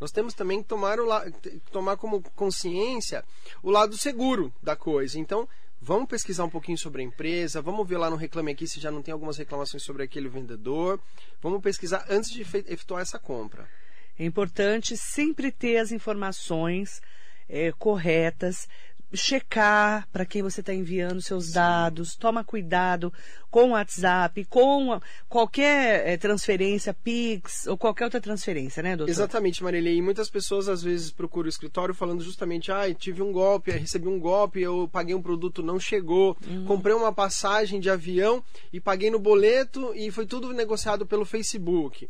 Nós 0.00 0.12
temos 0.12 0.32
também 0.34 0.62
que 0.62 0.68
tomar, 0.68 1.00
o 1.00 1.04
la- 1.04 1.26
tomar 1.72 1.96
como 1.96 2.22
consciência 2.36 3.24
o 3.62 3.70
lado 3.70 3.96
seguro 3.96 4.52
da 4.62 4.76
coisa. 4.76 5.18
Então, 5.18 5.48
vamos 5.82 6.08
pesquisar 6.08 6.44
um 6.44 6.50
pouquinho 6.50 6.78
sobre 6.78 7.02
a 7.02 7.04
empresa, 7.04 7.60
vamos 7.60 7.86
ver 7.88 7.98
lá 7.98 8.08
no 8.08 8.14
Reclame 8.16 8.52
Aqui 8.52 8.66
se 8.68 8.78
já 8.78 8.90
não 8.90 9.02
tem 9.02 9.10
algumas 9.12 9.36
reclamações 9.36 9.82
sobre 9.82 10.04
aquele 10.04 10.28
vendedor. 10.28 11.00
Vamos 11.42 11.60
pesquisar 11.60 12.06
antes 12.08 12.30
de 12.30 12.42
efe- 12.42 12.64
efetuar 12.68 13.02
essa 13.02 13.18
compra. 13.18 13.68
É 14.16 14.24
importante 14.24 14.96
sempre 14.96 15.50
ter 15.50 15.78
as 15.78 15.90
informações 15.90 17.00
é, 17.48 17.72
corretas, 17.72 18.68
checar 19.12 20.06
para 20.12 20.26
quem 20.26 20.42
você 20.42 20.60
está 20.60 20.72
enviando 20.74 21.22
seus 21.22 21.52
dados, 21.52 22.14
toma 22.14 22.44
cuidado 22.44 23.12
com 23.50 23.68
o 23.68 23.70
WhatsApp, 23.70 24.44
com 24.44 25.00
qualquer 25.28 26.06
é, 26.06 26.16
transferência, 26.16 26.92
Pix 26.92 27.66
ou 27.66 27.78
qualquer 27.78 28.04
outra 28.04 28.20
transferência, 28.20 28.82
né, 28.82 28.96
doutor? 28.96 29.10
Exatamente, 29.10 29.62
Marília. 29.62 29.90
E 29.90 30.02
muitas 30.02 30.28
pessoas 30.28 30.68
às 30.68 30.82
vezes 30.82 31.10
procuram 31.10 31.46
o 31.46 31.48
escritório 31.48 31.94
falando 31.94 32.22
justamente: 32.22 32.70
ah, 32.70 32.92
tive 32.94 33.22
um 33.22 33.32
golpe, 33.32 33.70
recebi 33.70 34.08
um 34.08 34.18
golpe, 34.18 34.60
eu 34.60 34.88
paguei 34.92 35.14
um 35.14 35.22
produto, 35.22 35.62
não 35.62 35.80
chegou, 35.80 36.36
comprei 36.66 36.94
uma 36.94 37.12
passagem 37.12 37.80
de 37.80 37.88
avião 37.88 38.44
e 38.72 38.80
paguei 38.80 39.10
no 39.10 39.18
boleto 39.18 39.92
e 39.94 40.10
foi 40.10 40.26
tudo 40.26 40.52
negociado 40.52 41.06
pelo 41.06 41.24
Facebook. 41.24 42.08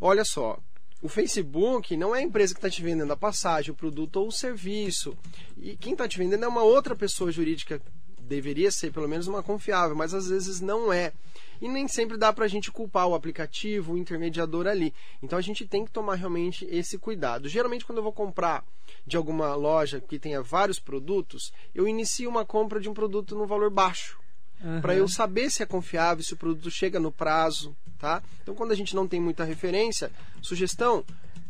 olha 0.00 0.24
só, 0.24 0.58
o 1.02 1.08
Facebook 1.08 1.96
não 1.96 2.14
é 2.14 2.20
a 2.20 2.22
empresa 2.22 2.54
que 2.54 2.58
está 2.58 2.70
te 2.70 2.80
vendendo 2.80 3.12
a 3.12 3.16
passagem, 3.16 3.72
o 3.72 3.76
produto 3.76 4.16
ou 4.16 4.28
o 4.28 4.32
serviço. 4.32 5.18
E 5.60 5.76
quem 5.76 5.92
está 5.92 6.06
te 6.06 6.16
vendendo 6.16 6.44
é 6.44 6.48
uma 6.48 6.62
outra 6.62 6.94
pessoa 6.94 7.32
jurídica. 7.32 7.82
Deveria 8.20 8.70
ser 8.70 8.92
pelo 8.92 9.08
menos 9.08 9.26
uma 9.26 9.42
confiável, 9.42 9.96
mas 9.96 10.14
às 10.14 10.28
vezes 10.28 10.60
não 10.60 10.92
é. 10.92 11.12
E 11.60 11.68
nem 11.68 11.88
sempre 11.88 12.16
dá 12.16 12.32
para 12.32 12.44
a 12.44 12.48
gente 12.48 12.70
culpar 12.70 13.08
o 13.08 13.14
aplicativo, 13.16 13.92
o 13.92 13.98
intermediador 13.98 14.68
ali. 14.68 14.94
Então 15.20 15.36
a 15.36 15.42
gente 15.42 15.66
tem 15.66 15.84
que 15.84 15.90
tomar 15.90 16.14
realmente 16.14 16.64
esse 16.70 16.96
cuidado. 16.96 17.48
Geralmente, 17.48 17.84
quando 17.84 17.98
eu 17.98 18.04
vou 18.04 18.12
comprar 18.12 18.64
de 19.04 19.16
alguma 19.16 19.56
loja 19.56 20.00
que 20.00 20.20
tenha 20.20 20.40
vários 20.40 20.78
produtos, 20.78 21.52
eu 21.74 21.88
inicio 21.88 22.30
uma 22.30 22.44
compra 22.44 22.80
de 22.80 22.88
um 22.88 22.94
produto 22.94 23.34
no 23.34 23.46
valor 23.46 23.70
baixo. 23.70 24.21
Uhum. 24.62 24.80
Para 24.80 24.94
eu 24.94 25.08
saber 25.08 25.50
se 25.50 25.62
é 25.62 25.66
confiável, 25.66 26.22
se 26.22 26.34
o 26.34 26.36
produto 26.36 26.70
chega 26.70 27.00
no 27.00 27.10
prazo, 27.10 27.76
tá? 27.98 28.22
Então, 28.42 28.54
quando 28.54 28.72
a 28.72 28.76
gente 28.76 28.94
não 28.94 29.08
tem 29.08 29.20
muita 29.20 29.44
referência, 29.44 30.10
sugestão, 30.40 31.04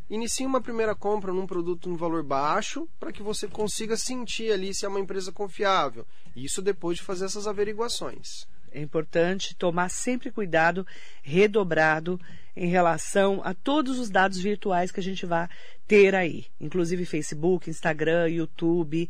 inicie 0.08 0.46
uma 0.46 0.60
primeira 0.60 0.94
compra 0.94 1.32
num 1.32 1.46
produto 1.46 1.88
no 1.88 1.96
valor 1.96 2.22
baixo 2.22 2.88
para 2.98 3.12
que 3.12 3.22
você 3.22 3.46
consiga 3.48 3.96
sentir 3.96 4.52
ali 4.52 4.74
se 4.74 4.84
é 4.84 4.88
uma 4.88 5.00
empresa 5.00 5.32
confiável. 5.32 6.06
Isso 6.34 6.62
depois 6.62 6.98
de 6.98 7.04
fazer 7.04 7.26
essas 7.26 7.46
averiguações. 7.46 8.46
É 8.70 8.80
importante 8.80 9.54
tomar 9.54 9.90
sempre 9.90 10.30
cuidado 10.30 10.86
redobrado 11.22 12.18
em 12.56 12.68
relação 12.68 13.40
a 13.44 13.52
todos 13.52 13.98
os 13.98 14.08
dados 14.08 14.38
virtuais 14.38 14.90
que 14.90 15.00
a 15.00 15.02
gente 15.02 15.26
vai 15.26 15.48
ter 15.86 16.14
aí, 16.14 16.46
inclusive 16.58 17.04
Facebook, 17.04 17.68
Instagram, 17.68 18.28
YouTube, 18.28 19.08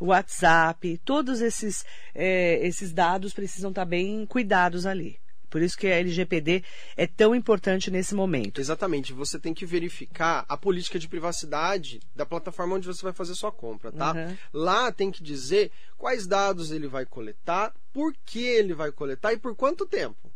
WhatsApp, 0.00 0.98
todos 1.04 1.40
esses, 1.40 1.84
é, 2.14 2.64
esses 2.66 2.92
dados 2.92 3.32
precisam 3.32 3.70
estar 3.70 3.84
bem 3.84 4.26
cuidados 4.26 4.86
ali. 4.86 5.18
Por 5.54 5.62
isso 5.62 5.78
que 5.78 5.86
a 5.86 6.00
LGPD 6.00 6.64
é 6.96 7.06
tão 7.06 7.32
importante 7.32 7.88
nesse 7.88 8.12
momento. 8.12 8.60
Exatamente. 8.60 9.12
Você 9.12 9.38
tem 9.38 9.54
que 9.54 9.64
verificar 9.64 10.44
a 10.48 10.56
política 10.56 10.98
de 10.98 11.06
privacidade 11.06 12.00
da 12.12 12.26
plataforma 12.26 12.74
onde 12.74 12.88
você 12.88 13.00
vai 13.04 13.12
fazer 13.12 13.36
sua 13.36 13.52
compra, 13.52 13.92
tá? 13.92 14.12
Uhum. 14.14 14.36
Lá 14.52 14.90
tem 14.90 15.12
que 15.12 15.22
dizer 15.22 15.70
quais 15.96 16.26
dados 16.26 16.72
ele 16.72 16.88
vai 16.88 17.06
coletar, 17.06 17.72
por 17.92 18.12
que 18.26 18.44
ele 18.44 18.74
vai 18.74 18.90
coletar 18.90 19.32
e 19.32 19.36
por 19.36 19.54
quanto 19.54 19.86
tempo. 19.86 20.33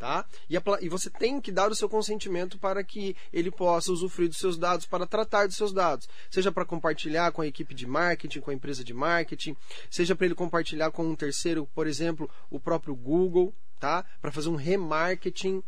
Tá? 0.00 0.24
E, 0.48 0.56
a, 0.56 0.62
e, 0.80 0.88
você 0.88 1.10
tem 1.10 1.42
que 1.42 1.52
dar 1.52 1.70
o 1.70 1.74
seu 1.74 1.86
consentimento 1.86 2.58
para 2.58 2.82
que 2.82 3.14
ele 3.30 3.50
possa 3.50 3.92
usufruir 3.92 4.30
dos 4.30 4.38
seus 4.38 4.56
dados, 4.56 4.86
para 4.86 5.06
tratar 5.06 5.46
dos 5.46 5.58
seus 5.58 5.74
dados, 5.74 6.08
seja 6.30 6.50
para 6.50 6.64
compartilhar 6.64 7.30
com 7.32 7.42
a 7.42 7.46
equipe 7.46 7.74
de 7.74 7.86
marketing, 7.86 8.40
com 8.40 8.50
a 8.50 8.54
empresa 8.54 8.82
de 8.82 8.94
marketing, 8.94 9.54
seja 9.90 10.16
para 10.16 10.24
ele 10.24 10.34
compartilhar 10.34 10.90
com 10.90 11.06
um 11.06 11.14
terceiro, 11.14 11.68
por 11.74 11.86
exemplo, 11.86 12.30
o 12.48 12.58
próprio 12.58 12.94
Google, 12.96 13.54
tá? 13.78 14.02
Para 14.22 14.32
fazer 14.32 14.48
um 14.48 14.56
remarketing, 14.56 15.62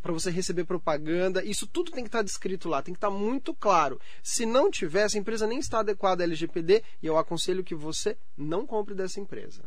para 0.00 0.12
você 0.12 0.30
receber 0.30 0.62
propaganda, 0.62 1.44
isso 1.44 1.66
tudo 1.66 1.90
tem 1.90 2.04
que 2.04 2.08
estar 2.08 2.20
tá 2.20 2.24
descrito 2.24 2.68
lá, 2.68 2.80
tem 2.80 2.94
que 2.94 2.98
estar 2.98 3.10
tá 3.10 3.14
muito 3.14 3.52
claro. 3.52 4.00
Se 4.22 4.46
não 4.46 4.70
tiver, 4.70 5.06
essa 5.06 5.18
empresa 5.18 5.44
nem 5.44 5.58
está 5.58 5.80
adequada 5.80 6.22
à 6.22 6.24
LGPD 6.24 6.84
e 7.02 7.06
eu 7.06 7.18
aconselho 7.18 7.64
que 7.64 7.74
você 7.74 8.16
não 8.36 8.64
compre 8.64 8.94
dessa 8.94 9.18
empresa. 9.18 9.64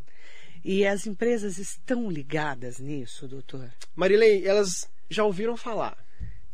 E 0.63 0.85
as 0.85 1.05
empresas 1.05 1.57
estão 1.57 2.09
ligadas 2.09 2.79
nisso, 2.79 3.27
doutor? 3.27 3.69
Marilei, 3.95 4.47
elas 4.47 4.89
já 5.09 5.23
ouviram 5.23 5.57
falar. 5.57 5.97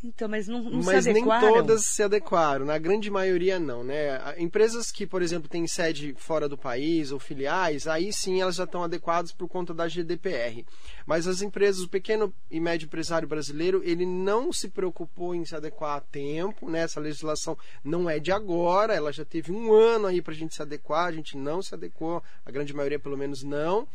Então, 0.02 0.30
mas 0.30 0.48
não, 0.48 0.64
não 0.64 0.82
mas 0.82 1.04
se 1.04 1.10
adequaram? 1.10 1.42
nem 1.42 1.54
todas 1.56 1.86
se 1.86 2.02
adequaram, 2.02 2.66
na 2.66 2.78
grande 2.78 3.12
maioria 3.12 3.60
não, 3.60 3.84
né? 3.84 4.34
Empresas 4.38 4.92
que, 4.92 5.06
por 5.06 5.22
exemplo, 5.22 5.50
têm 5.50 5.68
sede 5.68 6.16
fora 6.18 6.48
do 6.48 6.58
país 6.58 7.12
ou 7.12 7.20
filiais, 7.20 7.86
aí 7.86 8.14
sim 8.14 8.40
elas 8.40 8.56
já 8.56 8.64
estão 8.64 8.82
adequadas 8.82 9.34
por 9.34 9.50
conta 9.50 9.74
da 9.74 9.90
GDPR. 9.90 10.66
Mas 11.06 11.28
as 11.28 11.42
empresas, 11.42 11.82
o 11.82 11.90
pequeno 11.90 12.34
e 12.50 12.62
médio 12.62 12.86
empresário 12.86 13.28
brasileiro, 13.28 13.82
ele 13.84 14.06
não 14.06 14.54
se 14.54 14.70
preocupou 14.70 15.36
em 15.36 15.44
se 15.44 15.56
adequar 15.56 15.98
a 15.98 16.02
tempo, 16.02 16.70
né? 16.70 16.80
Essa 16.80 17.02
legislação 17.02 17.58
não 17.84 18.10
é 18.10 18.20
de 18.20 18.32
agora, 18.32 18.94
ela 18.94 19.12
já 19.12 19.26
teve 19.26 19.52
um 19.52 19.74
ano 19.74 20.08
aí 20.08 20.22
para 20.22 20.34
a 20.34 20.38
gente 20.38 20.56
se 20.56 20.62
adequar, 20.62 21.08
a 21.08 21.12
gente 21.12 21.36
não 21.36 21.62
se 21.62 21.76
adequou, 21.76 22.24
a 22.46 22.52
grande 22.52 22.74
maioria 22.74 23.00
pelo 23.00 23.18
menos 23.18 23.44
não. 23.44 23.86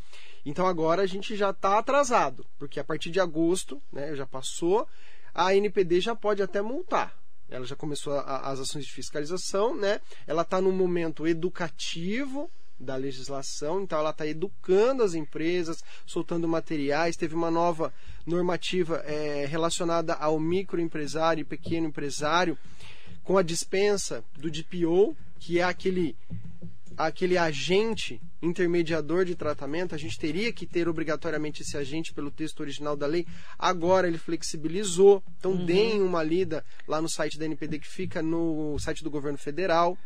Então 0.45 0.67
agora 0.67 1.01
a 1.01 1.07
gente 1.07 1.35
já 1.35 1.51
está 1.51 1.79
atrasado, 1.79 2.45
porque 2.59 2.79
a 2.79 2.85
partir 2.85 3.11
de 3.11 3.19
agosto, 3.19 3.81
né, 3.91 4.15
já 4.15 4.27
passou, 4.27 4.87
a 5.35 5.55
NPD 5.55 6.01
já 6.01 6.15
pode 6.15 6.43
até 6.43 6.63
multar. 6.63 7.15
Ela 7.49 7.67
já 7.67 7.77
começou 7.77 8.15
a, 8.15 8.51
as 8.51 8.61
ações 8.61 8.87
de 8.87 8.93
fiscalização, 8.93 9.77
né? 9.77 10.01
Ela 10.27 10.43
está 10.43 10.61
no 10.61 10.73
momento 10.73 11.27
educativo 11.27 12.51
da 12.79 12.97
legislação, 12.97 13.83
então 13.83 13.99
ela 13.99 14.11
está 14.11 14.27
educando 14.27 15.03
as 15.03 15.15
empresas, 15.15 15.83
soltando 16.07 16.49
materiais. 16.49 17.17
Teve 17.17 17.35
uma 17.35 17.51
nova 17.51 17.93
normativa 18.27 18.97
é, 19.05 19.47
relacionada 19.47 20.15
ao 20.15 20.39
microempresário 20.41 21.43
e 21.43 21.45
pequeno 21.45 21.89
empresário, 21.89 22.59
com 23.23 23.39
a 23.39 23.43
dispensa 23.43 24.25
do 24.37 24.51
DPO, 24.51 25.17
que 25.39 25.59
é 25.59 25.63
aquele 25.63 26.17
aquele 26.97 27.37
agente 27.37 28.21
intermediador 28.43 29.25
de 29.25 29.35
tratamento, 29.35 29.95
a 29.95 29.99
gente 29.99 30.19
teria 30.19 30.53
que 30.53 30.67
ter 30.67 30.89
obrigatoriamente 30.89 31.63
esse 31.63 31.77
agente 31.77 32.13
pelo 32.13 32.31
texto 32.31 32.61
original 32.61 32.97
da 32.97 33.07
lei. 33.07 33.27
Agora 33.59 34.07
ele 34.07 34.19
flexibilizou. 34.19 35.23
Então 35.39 35.53
uhum. 35.53 35.65
deem 35.65 36.03
uma 36.03 36.23
lida 36.23 36.65
lá 36.87 37.01
no 37.01 37.09
site 37.09 37.39
da 37.39 37.45
NPD 37.45 37.79
que 37.79 37.89
fica 37.89 38.23
no 38.23 38.79
site 38.79 39.03
do 39.03 39.11
governo 39.11 39.39
federal. 39.39 39.99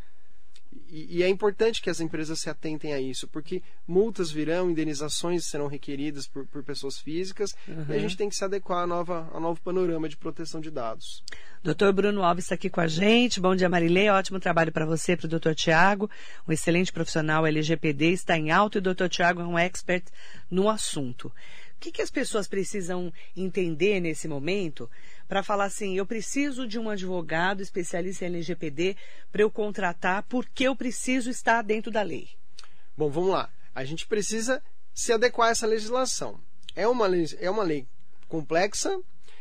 E, 0.88 1.18
e, 1.18 1.22
é 1.22 1.28
importante 1.28 1.80
que 1.82 1.90
as 1.90 2.00
empresas 2.00 2.40
se 2.40 2.48
atentem 2.50 2.92
a 2.92 3.00
isso, 3.00 3.26
porque 3.28 3.62
multas 3.86 4.30
virão, 4.30 4.70
indenizações 4.70 5.46
serão 5.46 5.66
requeridas 5.66 6.26
por, 6.26 6.46
por 6.46 6.62
pessoas 6.62 6.98
físicas, 6.98 7.54
uhum. 7.66 7.86
e 7.88 7.94
a 7.94 7.98
gente 7.98 8.16
tem 8.16 8.28
que 8.28 8.36
se 8.36 8.44
adequar 8.44 8.86
nova, 8.86 9.28
ao 9.32 9.40
novo 9.40 9.60
panorama 9.60 10.08
de 10.08 10.16
proteção 10.16 10.60
de 10.60 10.70
dados. 10.70 11.22
Doutor 11.62 11.92
Bruno 11.92 12.22
Alves 12.22 12.44
está 12.44 12.54
aqui 12.54 12.70
com 12.70 12.80
a 12.80 12.86
gente. 12.86 13.40
Bom 13.40 13.54
dia, 13.54 13.68
Marilei. 13.68 14.08
Ótimo 14.10 14.38
trabalho 14.38 14.70
para 14.70 14.86
você, 14.86 15.16
para 15.16 15.26
o 15.26 15.28
doutor 15.28 15.54
Tiago. 15.54 16.08
Um 16.46 16.52
excelente 16.52 16.92
profissional 16.92 17.46
LGPD, 17.46 18.12
está 18.12 18.38
em 18.38 18.50
alto 18.50 18.78
e 18.78 18.80
o 18.80 18.82
doutor 18.82 19.08
Tiago 19.08 19.40
é 19.40 19.44
um 19.44 19.58
expert 19.58 20.04
no 20.50 20.68
assunto. 20.68 21.28
O 21.28 21.80
que, 21.80 21.92
que 21.92 22.02
as 22.02 22.10
pessoas 22.10 22.48
precisam 22.48 23.12
entender 23.36 24.00
nesse 24.00 24.26
momento 24.26 24.90
para 25.28 25.42
falar 25.42 25.66
assim: 25.66 25.94
eu 25.96 26.06
preciso 26.06 26.66
de 26.66 26.78
um 26.78 26.88
advogado 26.88 27.60
especialista 27.60 28.24
em 28.24 28.28
LGPD 28.28 28.96
para 29.30 29.42
eu 29.42 29.50
contratar, 29.50 30.24
porque 30.24 30.64
eu 30.64 30.74
preciso 30.74 31.30
estar 31.30 31.62
dentro 31.62 31.92
da 31.92 32.02
lei? 32.02 32.30
Bom, 32.96 33.10
vamos 33.10 33.30
lá. 33.30 33.50
A 33.74 33.84
gente 33.84 34.06
precisa 34.06 34.62
se 34.92 35.12
adequar 35.12 35.48
a 35.48 35.50
essa 35.52 35.66
legislação. 35.66 36.40
É 36.74 36.88
uma 36.88 37.06
é 37.38 37.50
uma 37.50 37.62
lei 37.62 37.86
complexa, 38.26 38.98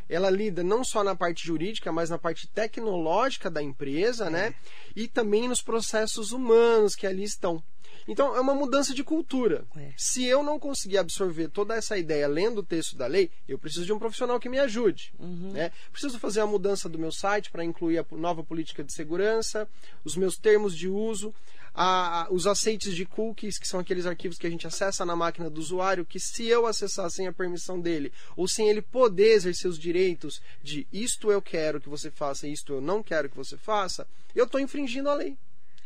ela 0.09 0.29
lida 0.29 0.63
não 0.63 0.83
só 0.83 1.03
na 1.03 1.15
parte 1.15 1.45
jurídica, 1.45 1.91
mas 1.91 2.09
na 2.09 2.17
parte 2.17 2.47
tecnológica 2.47 3.49
da 3.49 3.61
empresa, 3.61 4.29
né? 4.29 4.39
é. 4.39 4.49
né? 4.49 4.55
E 4.95 5.07
também 5.07 5.47
nos 5.47 5.61
processos 5.61 6.31
humanos 6.31 6.95
que 6.95 7.07
ali 7.07 7.23
estão. 7.23 7.63
Então, 8.07 8.35
é 8.35 8.39
uma 8.39 8.55
mudança 8.55 8.93
de 8.93 9.03
cultura. 9.03 9.65
É. 9.75 9.91
Se 9.97 10.23
eu 10.23 10.41
não 10.41 10.57
conseguir 10.57 10.97
absorver 10.97 11.49
toda 11.49 11.75
essa 11.75 11.97
ideia 11.97 12.27
lendo 12.27 12.59
o 12.59 12.63
texto 12.63 12.95
da 12.95 13.05
lei, 13.05 13.29
eu 13.47 13.59
preciso 13.59 13.85
de 13.85 13.91
um 13.91 13.99
profissional 13.99 14.39
que 14.39 14.47
me 14.47 14.59
ajude. 14.59 15.13
Uhum. 15.19 15.51
Né? 15.51 15.71
Preciso 15.91 16.17
fazer 16.17 16.39
a 16.39 16.47
mudança 16.47 16.87
do 16.87 16.97
meu 16.97 17.11
site 17.11 17.51
para 17.51 17.65
incluir 17.65 17.99
a 17.99 18.05
nova 18.11 18.43
política 18.43 18.83
de 18.83 18.93
segurança, 18.93 19.67
os 20.05 20.15
meus 20.15 20.37
termos 20.37 20.75
de 20.75 20.87
uso, 20.87 21.33
a, 21.79 22.27
os 22.31 22.47
aceites 22.47 22.95
de 22.95 23.05
cookies, 23.05 23.59
que 23.59 23.67
são 23.67 23.79
aqueles 23.79 24.07
arquivos 24.07 24.39
que 24.39 24.47
a 24.47 24.49
gente 24.49 24.65
acessa 24.65 25.05
na 25.05 25.15
máquina 25.15 25.47
do 25.47 25.61
usuário, 25.61 26.03
que 26.03 26.19
se 26.19 26.47
eu 26.47 26.65
acessar 26.65 27.09
sem 27.11 27.27
a 27.27 27.33
permissão 27.33 27.79
dele, 27.79 28.11
ou 28.35 28.47
sem 28.47 28.67
ele 28.67 28.81
poder 28.81 29.33
exercer 29.33 29.69
os 29.69 29.77
direitos 29.77 30.41
de 30.63 30.87
isto 30.91 31.31
eu 31.31 31.41
quero 31.41 31.79
que 31.79 31.87
você 31.87 32.09
faça, 32.09 32.47
isto 32.47 32.73
eu 32.73 32.81
não 32.81 33.03
quero 33.03 33.29
que 33.29 33.37
você 33.37 33.55
faça, 33.57 34.07
eu 34.33 34.45
estou 34.45 34.59
infringindo 34.59 35.09
a 35.09 35.13
lei. 35.13 35.37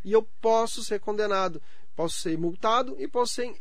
E 0.04 0.14
eu 0.14 0.24
posso 0.42 0.84
ser 0.84 1.00
condenado 1.00 1.62
posso 1.96 2.20
ser 2.20 2.38
multado 2.38 2.96
e 3.00 3.08
posso 3.08 3.34
ser 3.34 3.54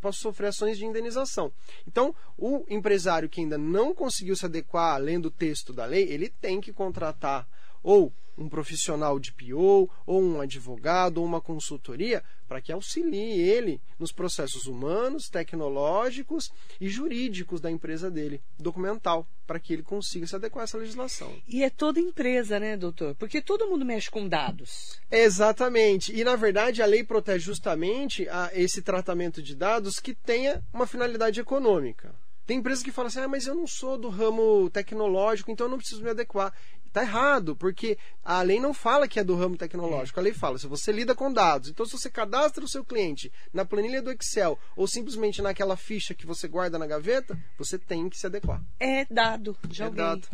posso 0.00 0.20
sofrer 0.20 0.46
ações 0.46 0.78
de 0.78 0.86
indenização. 0.86 1.52
Então, 1.86 2.14
o 2.38 2.64
empresário 2.70 3.28
que 3.28 3.42
ainda 3.42 3.58
não 3.58 3.94
conseguiu 3.94 4.34
se 4.34 4.46
adequar 4.46 4.98
lendo 4.98 5.26
o 5.26 5.30
texto 5.30 5.74
da 5.74 5.84
lei, 5.84 6.10
ele 6.10 6.30
tem 6.30 6.58
que 6.58 6.72
contratar 6.72 7.46
ou 7.82 8.10
um 8.36 8.48
profissional 8.48 9.18
de 9.18 9.32
PO, 9.32 9.90
ou 10.06 10.22
um 10.22 10.40
advogado, 10.40 11.18
ou 11.18 11.24
uma 11.24 11.40
consultoria, 11.40 12.22
para 12.46 12.60
que 12.60 12.72
auxilie 12.72 13.40
ele 13.40 13.80
nos 13.98 14.12
processos 14.12 14.66
humanos, 14.66 15.28
tecnológicos 15.28 16.52
e 16.80 16.88
jurídicos 16.88 17.60
da 17.60 17.70
empresa 17.70 18.10
dele, 18.10 18.40
documental, 18.58 19.26
para 19.46 19.58
que 19.58 19.72
ele 19.72 19.82
consiga 19.82 20.26
se 20.26 20.36
adequar 20.36 20.62
a 20.62 20.64
essa 20.64 20.78
legislação. 20.78 21.34
E 21.48 21.62
é 21.62 21.70
toda 21.70 22.00
empresa, 22.00 22.58
né, 22.58 22.76
doutor? 22.76 23.14
Porque 23.14 23.40
todo 23.40 23.66
mundo 23.66 23.84
mexe 23.84 24.10
com 24.10 24.28
dados. 24.28 25.00
Exatamente. 25.10 26.14
E, 26.14 26.24
na 26.24 26.36
verdade, 26.36 26.82
a 26.82 26.86
lei 26.86 27.04
protege 27.04 27.44
justamente 27.44 28.28
a 28.28 28.50
esse 28.54 28.82
tratamento 28.82 29.42
de 29.42 29.54
dados 29.54 29.98
que 29.98 30.14
tenha 30.14 30.62
uma 30.72 30.86
finalidade 30.86 31.40
econômica. 31.40 32.14
Tem 32.46 32.58
empresas 32.58 32.84
que 32.84 32.92
falam 32.92 33.06
assim, 33.06 33.20
ah, 33.20 33.28
mas 33.28 33.46
eu 33.46 33.54
não 33.54 33.66
sou 33.66 33.96
do 33.96 34.10
ramo 34.10 34.68
tecnológico, 34.68 35.50
então 35.50 35.66
eu 35.66 35.70
não 35.70 35.78
preciso 35.78 36.02
me 36.02 36.10
adequar. 36.10 36.52
Tá 36.94 37.02
errado, 37.02 37.56
porque 37.56 37.98
a 38.24 38.40
lei 38.42 38.60
não 38.60 38.72
fala 38.72 39.08
que 39.08 39.18
é 39.18 39.24
do 39.24 39.34
ramo 39.34 39.56
tecnológico. 39.56 40.20
A 40.20 40.22
lei 40.22 40.32
fala, 40.32 40.58
se 40.58 40.68
você 40.68 40.92
lida 40.92 41.12
com 41.12 41.32
dados, 41.32 41.68
então 41.68 41.84
se 41.84 41.90
você 41.90 42.08
cadastra 42.08 42.64
o 42.64 42.68
seu 42.68 42.84
cliente 42.84 43.32
na 43.52 43.64
planilha 43.64 44.00
do 44.00 44.12
Excel 44.12 44.56
ou 44.76 44.86
simplesmente 44.86 45.42
naquela 45.42 45.76
ficha 45.76 46.14
que 46.14 46.24
você 46.24 46.46
guarda 46.46 46.78
na 46.78 46.86
gaveta, 46.86 47.36
você 47.58 47.76
tem 47.80 48.08
que 48.08 48.16
se 48.16 48.26
adequar. 48.26 48.62
É 48.78 49.04
dado 49.10 49.56
de 49.66 49.82
É 49.82 49.86
alguém. 49.86 50.04
dado. 50.04 50.28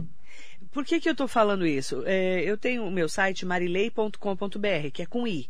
Por 0.70 0.84
que, 0.84 1.00
que 1.00 1.08
eu 1.08 1.12
estou 1.12 1.26
falando 1.26 1.66
isso? 1.66 2.02
É, 2.04 2.42
eu 2.42 2.58
tenho 2.58 2.84
o 2.84 2.90
meu 2.90 3.08
site 3.08 3.46
marilei.com.br, 3.46 4.90
que 4.92 5.00
é 5.02 5.06
com 5.06 5.26
i. 5.26 5.48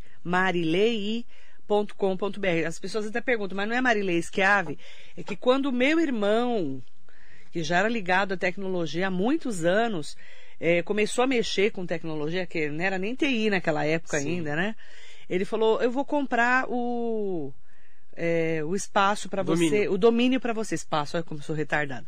marilei.com.br. 1.68 2.66
As 2.66 2.78
pessoas 2.78 3.06
até 3.06 3.20
perguntam, 3.20 3.56
mas 3.56 3.68
não 3.68 3.76
é 3.76 3.80
Marilei 3.80 4.22
Schiave? 4.22 4.78
É 5.16 5.22
que 5.24 5.36
quando 5.36 5.66
o 5.66 5.72
meu 5.72 5.98
irmão, 5.98 6.80
que 7.50 7.62
já 7.64 7.78
era 7.78 7.88
ligado 7.88 8.32
à 8.32 8.36
tecnologia 8.36 9.08
há 9.08 9.10
muitos 9.10 9.64
anos, 9.64 10.16
é, 10.60 10.82
começou 10.82 11.24
a 11.24 11.26
mexer 11.26 11.70
com 11.70 11.86
tecnologia, 11.86 12.46
que 12.46 12.68
não 12.68 12.84
era 12.84 12.98
nem 12.98 13.14
TI 13.14 13.48
naquela 13.48 13.84
época 13.86 14.20
Sim. 14.20 14.36
ainda, 14.36 14.54
né? 14.54 14.76
Ele 15.28 15.46
falou, 15.46 15.80
eu 15.80 15.90
vou 15.90 16.04
comprar 16.04 16.66
o... 16.68 17.52
é, 18.14 18.62
o 18.64 18.74
espaço 18.74 19.28
para 19.28 19.42
você, 19.42 19.88
o 19.88 19.96
domínio 19.96 20.38
para 20.38 20.52
você, 20.52 20.74
espaço, 20.74 21.16
olha 21.16 21.24
como 21.24 21.42
sou 21.42 21.56
retardada. 21.56 22.06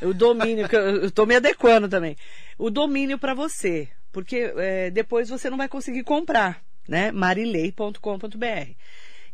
O 0.00 0.12
domínio, 0.12 0.68
que 0.68 0.74
eu, 0.74 1.10
tô 1.12 1.24
me 1.24 1.36
adequando 1.36 1.88
também. 1.88 2.16
O 2.58 2.70
domínio 2.70 3.18
para 3.18 3.34
você, 3.34 3.88
porque 4.10 4.52
é, 4.56 4.90
depois 4.90 5.28
você 5.28 5.48
não 5.48 5.56
vai 5.56 5.68
conseguir 5.68 6.02
comprar, 6.02 6.60
né? 6.88 7.12
marilei.com.br. 7.12 8.72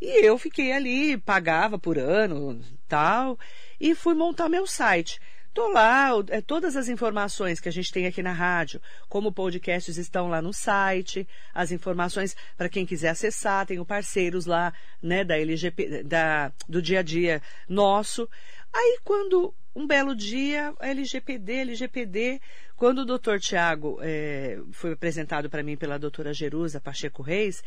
E 0.01 0.25
eu 0.25 0.37
fiquei 0.37 0.73
ali, 0.73 1.17
pagava 1.17 1.79
por 1.79 1.99
ano, 1.99 2.61
tal, 2.87 3.39
e 3.81 3.95
fui 3.95 4.15
montar 4.15 4.49
meu 4.49 4.67
site. 4.67 5.21
Tô 5.59 5.67
lá, 5.73 6.11
é, 6.29 6.41
todas 6.41 6.77
as 6.77 6.89
informações 6.89 7.59
que 7.59 7.69
a 7.69 7.73
gente 7.73 7.91
tem 7.91 8.07
aqui 8.07 8.23
na 8.23 8.33
rádio, 8.33 8.81
como 9.09 9.33
podcasts 9.33 9.97
estão 9.97 10.29
lá 10.29 10.41
no 10.41 10.53
site, 10.53 11.27
as 11.53 11.73
informações 11.73 12.37
para 12.57 12.69
quem 12.69 12.87
quiser 12.87 13.09
acessar, 13.09 13.67
tenho 13.67 13.85
parceiros 13.85 14.47
lá, 14.47 14.73
né, 15.03 15.25
da 15.25 15.37
LGP, 15.37 16.05
da, 16.05 16.53
do 16.69 16.81
dia 16.81 17.01
a 17.01 17.03
dia 17.03 17.43
nosso. 17.69 18.31
Aí 18.73 19.01
quando 19.03 19.53
um 19.75 19.85
belo 19.85 20.15
dia, 20.15 20.73
LGPD, 20.79 21.53
LGPD, 21.55 22.41
quando 22.77 23.01
o 23.01 23.05
doutor 23.05 23.41
Tiago 23.41 23.99
eh, 24.01 24.61
foi 24.71 24.93
apresentado 24.93 25.51
para 25.51 25.65
mim 25.65 25.77
pela 25.77 25.99
doutora 25.99 26.33
Jerusa 26.33 26.81
Pacheco 26.81 27.21
Reis, 27.21 27.65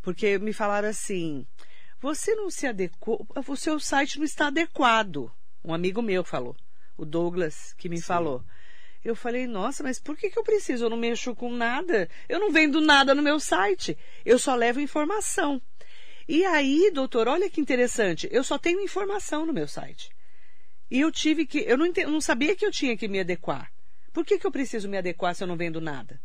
porque 0.00 0.38
me 0.38 0.54
falaram 0.54 0.88
assim, 0.88 1.46
você 2.00 2.34
não 2.34 2.48
se 2.48 2.66
adequou, 2.66 3.28
o 3.36 3.54
seu 3.54 3.78
site 3.78 4.16
não 4.16 4.24
está 4.24 4.46
adequado. 4.46 5.30
Um 5.62 5.74
amigo 5.74 6.00
meu 6.00 6.24
falou, 6.24 6.56
o 6.96 7.04
Douglas, 7.04 7.74
que 7.78 7.88
me 7.88 8.00
falou. 8.00 8.44
Eu 9.04 9.14
falei, 9.14 9.46
nossa, 9.46 9.82
mas 9.82 9.98
por 9.98 10.16
que, 10.16 10.30
que 10.30 10.38
eu 10.38 10.42
preciso? 10.42 10.86
Eu 10.86 10.90
não 10.90 10.96
mexo 10.96 11.34
com 11.34 11.52
nada. 11.52 12.08
Eu 12.28 12.40
não 12.40 12.50
vendo 12.50 12.80
nada 12.80 13.14
no 13.14 13.20
meu 13.22 13.38
site. 13.38 13.98
Eu 14.24 14.38
só 14.38 14.54
levo 14.54 14.80
informação. 14.80 15.60
E 16.26 16.44
aí, 16.44 16.90
doutor, 16.90 17.28
olha 17.28 17.50
que 17.50 17.60
interessante. 17.60 18.26
Eu 18.32 18.42
só 18.42 18.56
tenho 18.56 18.80
informação 18.80 19.44
no 19.44 19.52
meu 19.52 19.68
site. 19.68 20.08
E 20.90 21.00
eu 21.00 21.12
tive 21.12 21.46
que. 21.46 21.58
Eu 21.58 21.76
não, 21.76 21.92
eu 21.94 22.10
não 22.10 22.20
sabia 22.20 22.56
que 22.56 22.64
eu 22.64 22.70
tinha 22.70 22.96
que 22.96 23.06
me 23.06 23.20
adequar. 23.20 23.70
Por 24.12 24.24
que, 24.24 24.38
que 24.38 24.46
eu 24.46 24.52
preciso 24.52 24.88
me 24.88 24.96
adequar 24.96 25.34
se 25.34 25.42
eu 25.42 25.48
não 25.48 25.56
vendo 25.56 25.80
nada? 25.80 26.20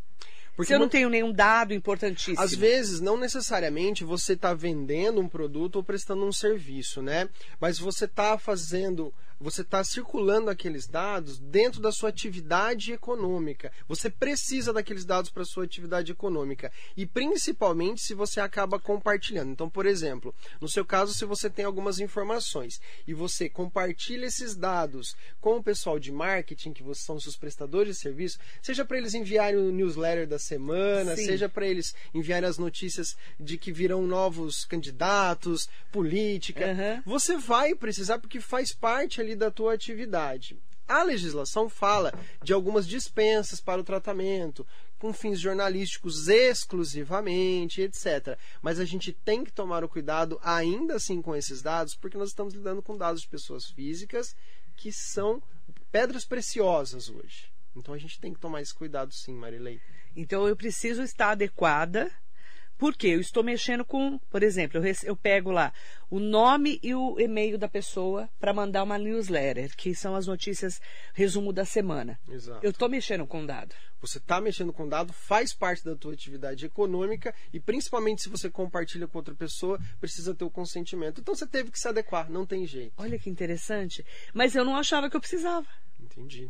Porque 0.56 0.68
se 0.68 0.74
eu 0.74 0.80
não 0.80 0.90
tenho 0.90 1.10
nenhum 1.10 1.32
dado 1.32 1.74
importantíssimo. 1.74 2.42
Às 2.42 2.54
vezes, 2.54 3.00
não 3.00 3.18
necessariamente 3.18 4.04
você 4.04 4.34
está 4.34 4.54
vendendo 4.54 5.22
um 5.22 5.28
produto 5.28 5.78
ou 5.78 5.84
prestando 5.84 6.26
um 6.26 6.34
serviço, 6.34 7.02
né? 7.02 7.30
Mas 7.60 7.80
você 7.80 8.06
está 8.06 8.38
fazendo, 8.38 9.14
você 9.40 9.62
está 9.62 9.84
circulando 9.84 10.50
aqueles 10.50 10.88
dados 10.88 11.40
dentro 11.40 11.82
da 11.82 11.92
sua 11.92 12.10
atividade 12.10 12.92
econômica. 12.92 13.72
Você 13.88 14.10
precisa 14.10 14.74
daqueles 14.74 15.06
dados 15.06 15.30
para 15.30 15.46
sua 15.46 15.64
atividade 15.64 16.12
econômica. 16.12 16.72
E 16.98 17.06
principalmente 17.06 18.02
se 18.02 18.14
você 18.14 18.42
acaba 18.42 18.80
compartilhando. 18.80 19.52
Então, 19.52 19.70
por 19.70 19.86
exemplo, 19.86 20.36
no 20.60 20.68
seu 20.68 20.84
caso, 20.84 21.14
se 21.14 21.26
você 21.26 21.50
tem 21.50 21.66
algumas 21.66 22.00
informações 22.00 22.82
e 23.08 23.14
você 23.14 23.50
compartilha 23.50 24.26
esses 24.26 24.56
dados 24.56 25.16
com 25.40 25.58
o 25.58 25.64
pessoal 25.64 26.00
de 26.00 26.12
marketing, 26.12 26.74
que 26.74 26.84
são 26.96 27.20
seus 27.20 27.38
prestadores 27.38 27.96
de 27.96 28.02
serviço, 28.02 28.40
seja 28.62 28.84
para 28.84 28.98
eles 28.98 29.14
enviarem 29.14 29.60
o 29.60 29.72
newsletter 29.72 30.28
da 30.28 30.40
semana, 30.40 31.16
Sim. 31.16 31.26
seja 31.26 31.48
para 31.48 31.68
eles 31.68 31.96
enviarem 32.14 32.50
as 32.50 32.58
notícias 32.58 33.16
de 33.40 33.58
que 33.58 33.72
virão 33.72 34.06
novos 34.06 34.66
candidatos, 34.66 35.70
política. 35.92 36.72
Aham. 36.72 37.04
Você 37.06 37.38
vai 37.38 37.74
precisar 37.74 38.20
porque 38.20 38.42
faz 38.42 38.74
parte 38.74 39.22
ali 39.22 39.29
da 39.36 39.52
tua 39.52 39.74
atividade. 39.74 40.60
A 40.88 41.04
legislação 41.04 41.70
fala 41.70 42.12
de 42.44 42.52
algumas 42.52 42.88
dispensas 42.88 43.62
para 43.62 43.80
o 43.80 43.84
tratamento, 43.84 44.66
com 44.98 45.14
fins 45.14 45.40
jornalísticos 45.40 46.28
exclusivamente, 46.28 47.82
etc. 47.82 48.38
Mas 48.62 48.80
a 48.80 48.86
gente 48.86 49.14
tem 49.14 49.44
que 49.44 49.52
tomar 49.52 49.84
o 49.84 49.90
cuidado 49.90 50.40
ainda 50.44 50.96
assim 50.96 51.22
com 51.22 51.36
esses 51.36 51.62
dados, 51.62 51.96
porque 51.96 52.18
nós 52.18 52.30
estamos 52.30 52.54
lidando 52.54 52.82
com 52.82 52.98
dados 52.98 53.22
de 53.22 53.28
pessoas 53.28 53.66
físicas 53.66 54.36
que 54.76 54.92
são 54.92 55.42
pedras 55.92 56.26
preciosas 56.26 57.08
hoje. 57.08 57.52
Então 57.76 57.94
a 57.94 57.98
gente 57.98 58.20
tem 58.20 58.34
que 58.34 58.40
tomar 58.40 58.62
esse 58.62 58.74
cuidado 58.74 59.14
sim, 59.14 59.34
Marilei. 59.34 59.80
Então 60.16 60.48
eu 60.48 60.56
preciso 60.56 61.02
estar 61.02 61.32
adequada, 61.32 62.12
porque 62.80 63.08
eu 63.08 63.20
estou 63.20 63.44
mexendo 63.44 63.84
com, 63.86 64.18
por 64.32 64.42
exemplo, 64.42 64.78
eu, 64.78 64.82
rece- 64.82 65.08
eu 65.08 65.16
pego 65.16 65.52
lá 65.52 65.72
o 66.10 66.18
nome 66.20 66.80
e 66.82 66.96
o 66.96 67.20
e-mail 67.20 67.58
da 67.58 67.68
pessoa 67.68 68.28
para 68.40 68.54
mandar 68.54 68.82
uma 68.84 68.98
newsletter, 68.98 69.76
que 69.76 69.94
são 69.94 70.16
as 70.16 70.26
notícias, 70.26 70.80
resumo 71.14 71.52
da 71.54 71.66
semana. 71.66 72.18
Exato. 72.28 72.66
Eu 72.66 72.72
estou 72.72 72.90
mexendo 72.90 73.28
com 73.28 73.46
dado. 73.46 73.76
Você 74.02 74.18
está 74.18 74.40
mexendo 74.40 74.72
com 74.72 74.88
dado, 74.88 75.12
faz 75.12 75.54
parte 75.54 75.84
da 75.84 75.94
tua 75.94 76.14
atividade 76.14 76.66
econômica 76.66 77.36
e 77.54 77.60
principalmente 77.60 78.22
se 78.24 78.30
você 78.30 78.50
compartilha 78.50 79.08
com 79.08 79.18
outra 79.18 79.36
pessoa, 79.36 79.78
precisa 80.00 80.34
ter 80.34 80.46
o 80.46 80.50
consentimento. 80.50 81.20
Então 81.20 81.36
você 81.36 81.46
teve 81.46 81.70
que 81.70 81.78
se 81.78 81.88
adequar, 81.90 82.32
não 82.32 82.46
tem 82.46 82.66
jeito. 82.66 82.94
Olha 82.98 83.20
que 83.20 83.30
interessante. 83.30 84.06
Mas 84.34 84.56
eu 84.56 84.64
não 84.64 84.78
achava 84.78 85.10
que 85.10 85.18
eu 85.18 85.22
precisava. 85.22 85.68
Entendi. 86.00 86.50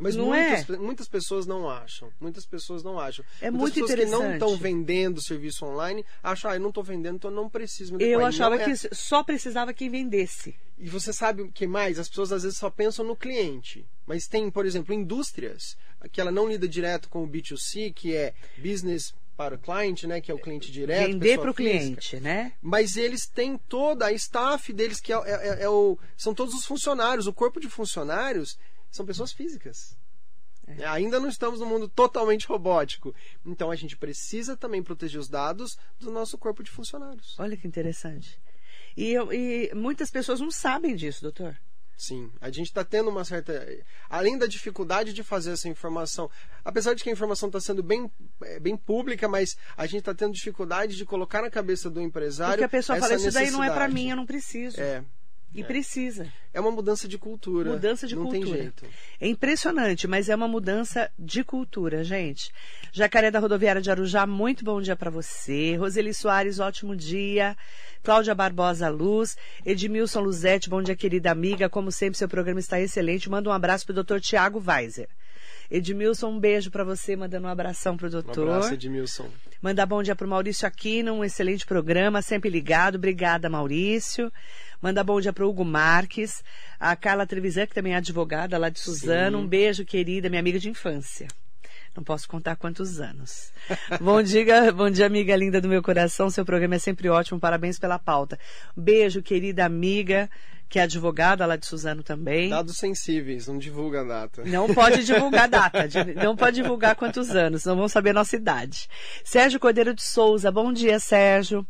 Mas 0.00 0.16
Não 0.16 0.26
muitas, 0.26 0.68
é? 0.70 0.76
muitas 0.78 1.08
pessoas 1.08 1.46
não 1.46 1.68
acham. 1.68 2.10
Muitas 2.20 2.44
pessoas 2.46 2.82
não 2.82 2.98
acham. 2.98 3.24
É 3.40 3.50
muitas 3.50 3.60
muito 3.60 3.74
pessoas 3.88 3.90
que 4.06 4.10
não 4.10 4.18
interessante. 4.20 4.42
estão 4.44 4.56
vendendo 4.56 5.22
serviço 5.22 5.64
online 5.64 6.04
acham, 6.22 6.50
ah, 6.50 6.54
eu 6.56 6.60
não 6.60 6.68
estou 6.70 6.82
vendendo, 6.82 7.16
então 7.16 7.30
eu 7.30 7.34
não 7.36 7.48
preciso 7.48 7.94
me 7.96 8.04
Eu 8.04 8.24
achava 8.24 8.56
é. 8.56 8.64
que 8.64 8.94
só 8.94 9.22
precisava 9.22 9.72
quem 9.72 9.90
vendesse. 9.90 10.54
E 10.78 10.88
você 10.88 11.12
sabe 11.12 11.42
o 11.42 11.52
que 11.52 11.66
mais? 11.66 11.98
As 11.98 12.08
pessoas 12.08 12.32
às 12.32 12.42
vezes 12.42 12.58
só 12.58 12.70
pensam 12.70 13.04
no 13.04 13.14
cliente. 13.16 13.86
Mas 14.06 14.26
tem, 14.26 14.50
por 14.50 14.66
exemplo, 14.66 14.92
indústrias 14.94 15.76
que 16.10 16.20
ela 16.20 16.32
não 16.32 16.48
lida 16.48 16.66
direto 16.66 17.08
com 17.08 17.22
o 17.22 17.28
B2C, 17.28 17.92
que 17.94 18.14
é 18.16 18.34
business 18.58 19.14
para 19.36 19.54
o 19.54 19.58
cliente, 19.58 20.06
né? 20.06 20.20
Que 20.20 20.30
é 20.30 20.34
o 20.34 20.38
cliente 20.38 20.70
direto. 20.70 21.06
Vender 21.06 21.38
para 21.38 21.50
o 21.50 21.54
cliente, 21.54 22.20
né? 22.20 22.52
Mas 22.60 22.96
eles 22.96 23.26
têm 23.26 23.56
toda 23.56 24.06
a 24.06 24.12
staff 24.12 24.72
deles, 24.72 25.00
que 25.00 25.12
é, 25.12 25.16
é- 25.16 25.62
é 25.62 25.68
o, 25.68 25.98
são 26.16 26.34
todos 26.34 26.52
os 26.54 26.66
funcionários. 26.66 27.26
O 27.26 27.32
corpo 27.32 27.58
de 27.60 27.68
funcionários 27.68 28.58
são 28.92 29.04
pessoas 29.04 29.32
físicas. 29.32 29.96
É, 30.66 30.86
Ainda 30.86 31.18
não 31.18 31.28
estamos 31.28 31.58
num 31.58 31.66
mundo 31.66 31.88
totalmente 31.88 32.46
robótico. 32.46 33.14
Então 33.44 33.70
a 33.70 33.76
gente 33.76 33.96
precisa 33.96 34.56
também 34.56 34.82
proteger 34.82 35.20
os 35.20 35.28
dados 35.28 35.76
do 35.98 36.12
nosso 36.12 36.38
corpo 36.38 36.62
de 36.62 36.70
funcionários. 36.70 37.34
Olha 37.38 37.56
que 37.56 37.66
interessante. 37.66 38.40
E, 38.96 39.14
e 39.14 39.74
muitas 39.74 40.10
pessoas 40.10 40.38
não 40.38 40.50
sabem 40.50 40.94
disso, 40.94 41.22
doutor. 41.22 41.58
Sim, 41.96 42.32
a 42.40 42.50
gente 42.50 42.66
está 42.66 42.84
tendo 42.84 43.10
uma 43.10 43.24
certa. 43.24 43.64
Além 44.08 44.36
da 44.36 44.46
dificuldade 44.46 45.12
de 45.12 45.22
fazer 45.22 45.52
essa 45.52 45.68
informação, 45.68 46.28
apesar 46.64 46.94
de 46.94 47.02
que 47.04 47.08
a 47.08 47.12
informação 47.12 47.48
está 47.48 47.60
sendo 47.60 47.82
bem, 47.82 48.10
é, 48.42 48.58
bem 48.58 48.76
pública, 48.76 49.28
mas 49.28 49.56
a 49.76 49.86
gente 49.86 50.00
está 50.00 50.12
tendo 50.12 50.32
dificuldade 50.32 50.96
de 50.96 51.04
colocar 51.04 51.42
na 51.42 51.50
cabeça 51.50 51.88
do 51.88 52.00
empresário. 52.00 52.54
Porque 52.54 52.64
a 52.64 52.68
pessoa 52.68 52.98
fala, 52.98 53.14
isso 53.14 53.30
daí 53.30 53.50
não 53.50 53.62
é 53.62 53.68
para 53.68 53.86
necessidade." 53.86 53.94
mim, 53.94 54.10
eu 54.10 54.16
não 54.16 54.26
preciso. 54.26 54.80
É, 54.80 55.04
E 55.54 55.62
precisa. 55.62 56.26
é 56.52 56.60
uma 56.60 56.70
mudança 56.70 57.06
de 57.06 57.18
cultura. 57.18 57.72
Mudança 57.72 58.06
de 58.06 58.14
não 58.14 58.22
cultura. 58.22 58.44
tem 58.44 58.54
jeito. 58.54 58.86
É 59.20 59.28
impressionante, 59.28 60.06
mas 60.06 60.28
é 60.28 60.34
uma 60.34 60.48
mudança 60.48 61.10
de 61.18 61.44
cultura, 61.44 62.02
gente. 62.02 62.50
Jacaré 62.92 63.30
da 63.30 63.38
Rodoviária 63.38 63.82
de 63.82 63.90
Arujá, 63.90 64.26
muito 64.26 64.64
bom 64.64 64.80
dia 64.80 64.96
para 64.96 65.10
você. 65.10 65.76
Roseli 65.76 66.14
Soares, 66.14 66.58
ótimo 66.58 66.96
dia. 66.96 67.56
Cláudia 68.02 68.34
Barbosa 68.34 68.88
Luz. 68.88 69.36
Edmilson 69.64 70.20
Luzete, 70.20 70.68
bom 70.68 70.82
dia, 70.82 70.96
querida 70.96 71.30
amiga. 71.30 71.68
Como 71.68 71.92
sempre, 71.92 72.18
seu 72.18 72.28
programa 72.28 72.60
está 72.60 72.80
excelente. 72.80 73.30
Manda 73.30 73.48
um 73.48 73.52
abraço 73.52 73.84
pro 73.84 73.94
doutor 73.94 74.20
Tiago 74.20 74.62
Weiser. 74.66 75.08
Edmilson, 75.74 76.28
um 76.28 76.38
beijo 76.38 76.70
para 76.70 76.84
você, 76.84 77.16
mandando 77.16 77.46
um 77.46 77.50
abração 77.50 77.96
pro 77.96 78.08
Um 78.08 78.10
doutor. 78.10 78.48
abraço, 78.48 78.74
Edmilson. 78.74 79.26
Mandar 79.62 79.86
bom 79.86 80.02
dia 80.02 80.14
para 80.14 80.26
o 80.26 80.30
Maurício 80.30 80.68
Aquino, 80.68 81.14
um 81.14 81.24
excelente 81.24 81.64
programa, 81.64 82.20
sempre 82.20 82.50
ligado. 82.50 82.96
Obrigada, 82.96 83.48
Maurício. 83.48 84.30
Mandar 84.82 85.02
bom 85.02 85.18
dia 85.20 85.32
para 85.32 85.46
o 85.46 85.48
Hugo 85.48 85.64
Marques, 85.64 86.44
a 86.78 86.94
Carla 86.94 87.26
Trevisan, 87.26 87.66
que 87.66 87.74
também 87.74 87.94
é 87.94 87.96
advogada 87.96 88.58
lá 88.58 88.68
de 88.68 88.80
Suzano. 88.80 89.38
Um 89.38 89.46
beijo, 89.46 89.84
querida, 89.84 90.28
minha 90.28 90.40
amiga 90.40 90.58
de 90.58 90.68
infância. 90.68 91.28
Não 91.94 92.02
posso 92.02 92.26
contar 92.26 92.56
quantos 92.56 93.00
anos. 93.00 93.52
bom 94.00 94.22
dia, 94.22 94.72
bom 94.72 94.90
dia, 94.90 95.06
amiga 95.06 95.36
linda 95.36 95.60
do 95.60 95.68
meu 95.68 95.82
coração. 95.82 96.30
Seu 96.30 96.44
programa 96.44 96.76
é 96.76 96.78
sempre 96.78 97.08
ótimo. 97.08 97.38
Parabéns 97.38 97.78
pela 97.78 97.98
pauta. 97.98 98.38
Beijo, 98.74 99.22
querida 99.22 99.66
amiga, 99.66 100.30
que 100.70 100.78
é 100.78 100.82
advogada 100.82 101.44
lá 101.44 101.54
de 101.54 101.66
Suzano 101.66 102.02
também. 102.02 102.48
Dados 102.48 102.78
sensíveis, 102.78 103.46
não 103.46 103.58
divulga 103.58 104.00
a 104.00 104.04
data. 104.04 104.42
Não 104.46 104.72
pode 104.72 105.04
divulgar 105.04 105.46
data, 105.46 105.86
não 106.24 106.34
pode 106.34 106.62
divulgar 106.62 106.96
quantos 106.96 107.28
anos, 107.36 107.66
não 107.66 107.76
vão 107.76 107.88
saber 107.88 108.10
a 108.10 108.14
nossa 108.14 108.36
idade. 108.36 108.88
Sérgio 109.22 109.60
Cordeiro 109.60 109.94
de 109.94 110.02
Souza, 110.02 110.50
bom 110.50 110.72
dia, 110.72 110.98
Sérgio. 110.98 111.66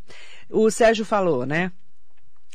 O 0.48 0.70
Sérgio 0.70 1.04
falou, 1.04 1.44
né? 1.44 1.72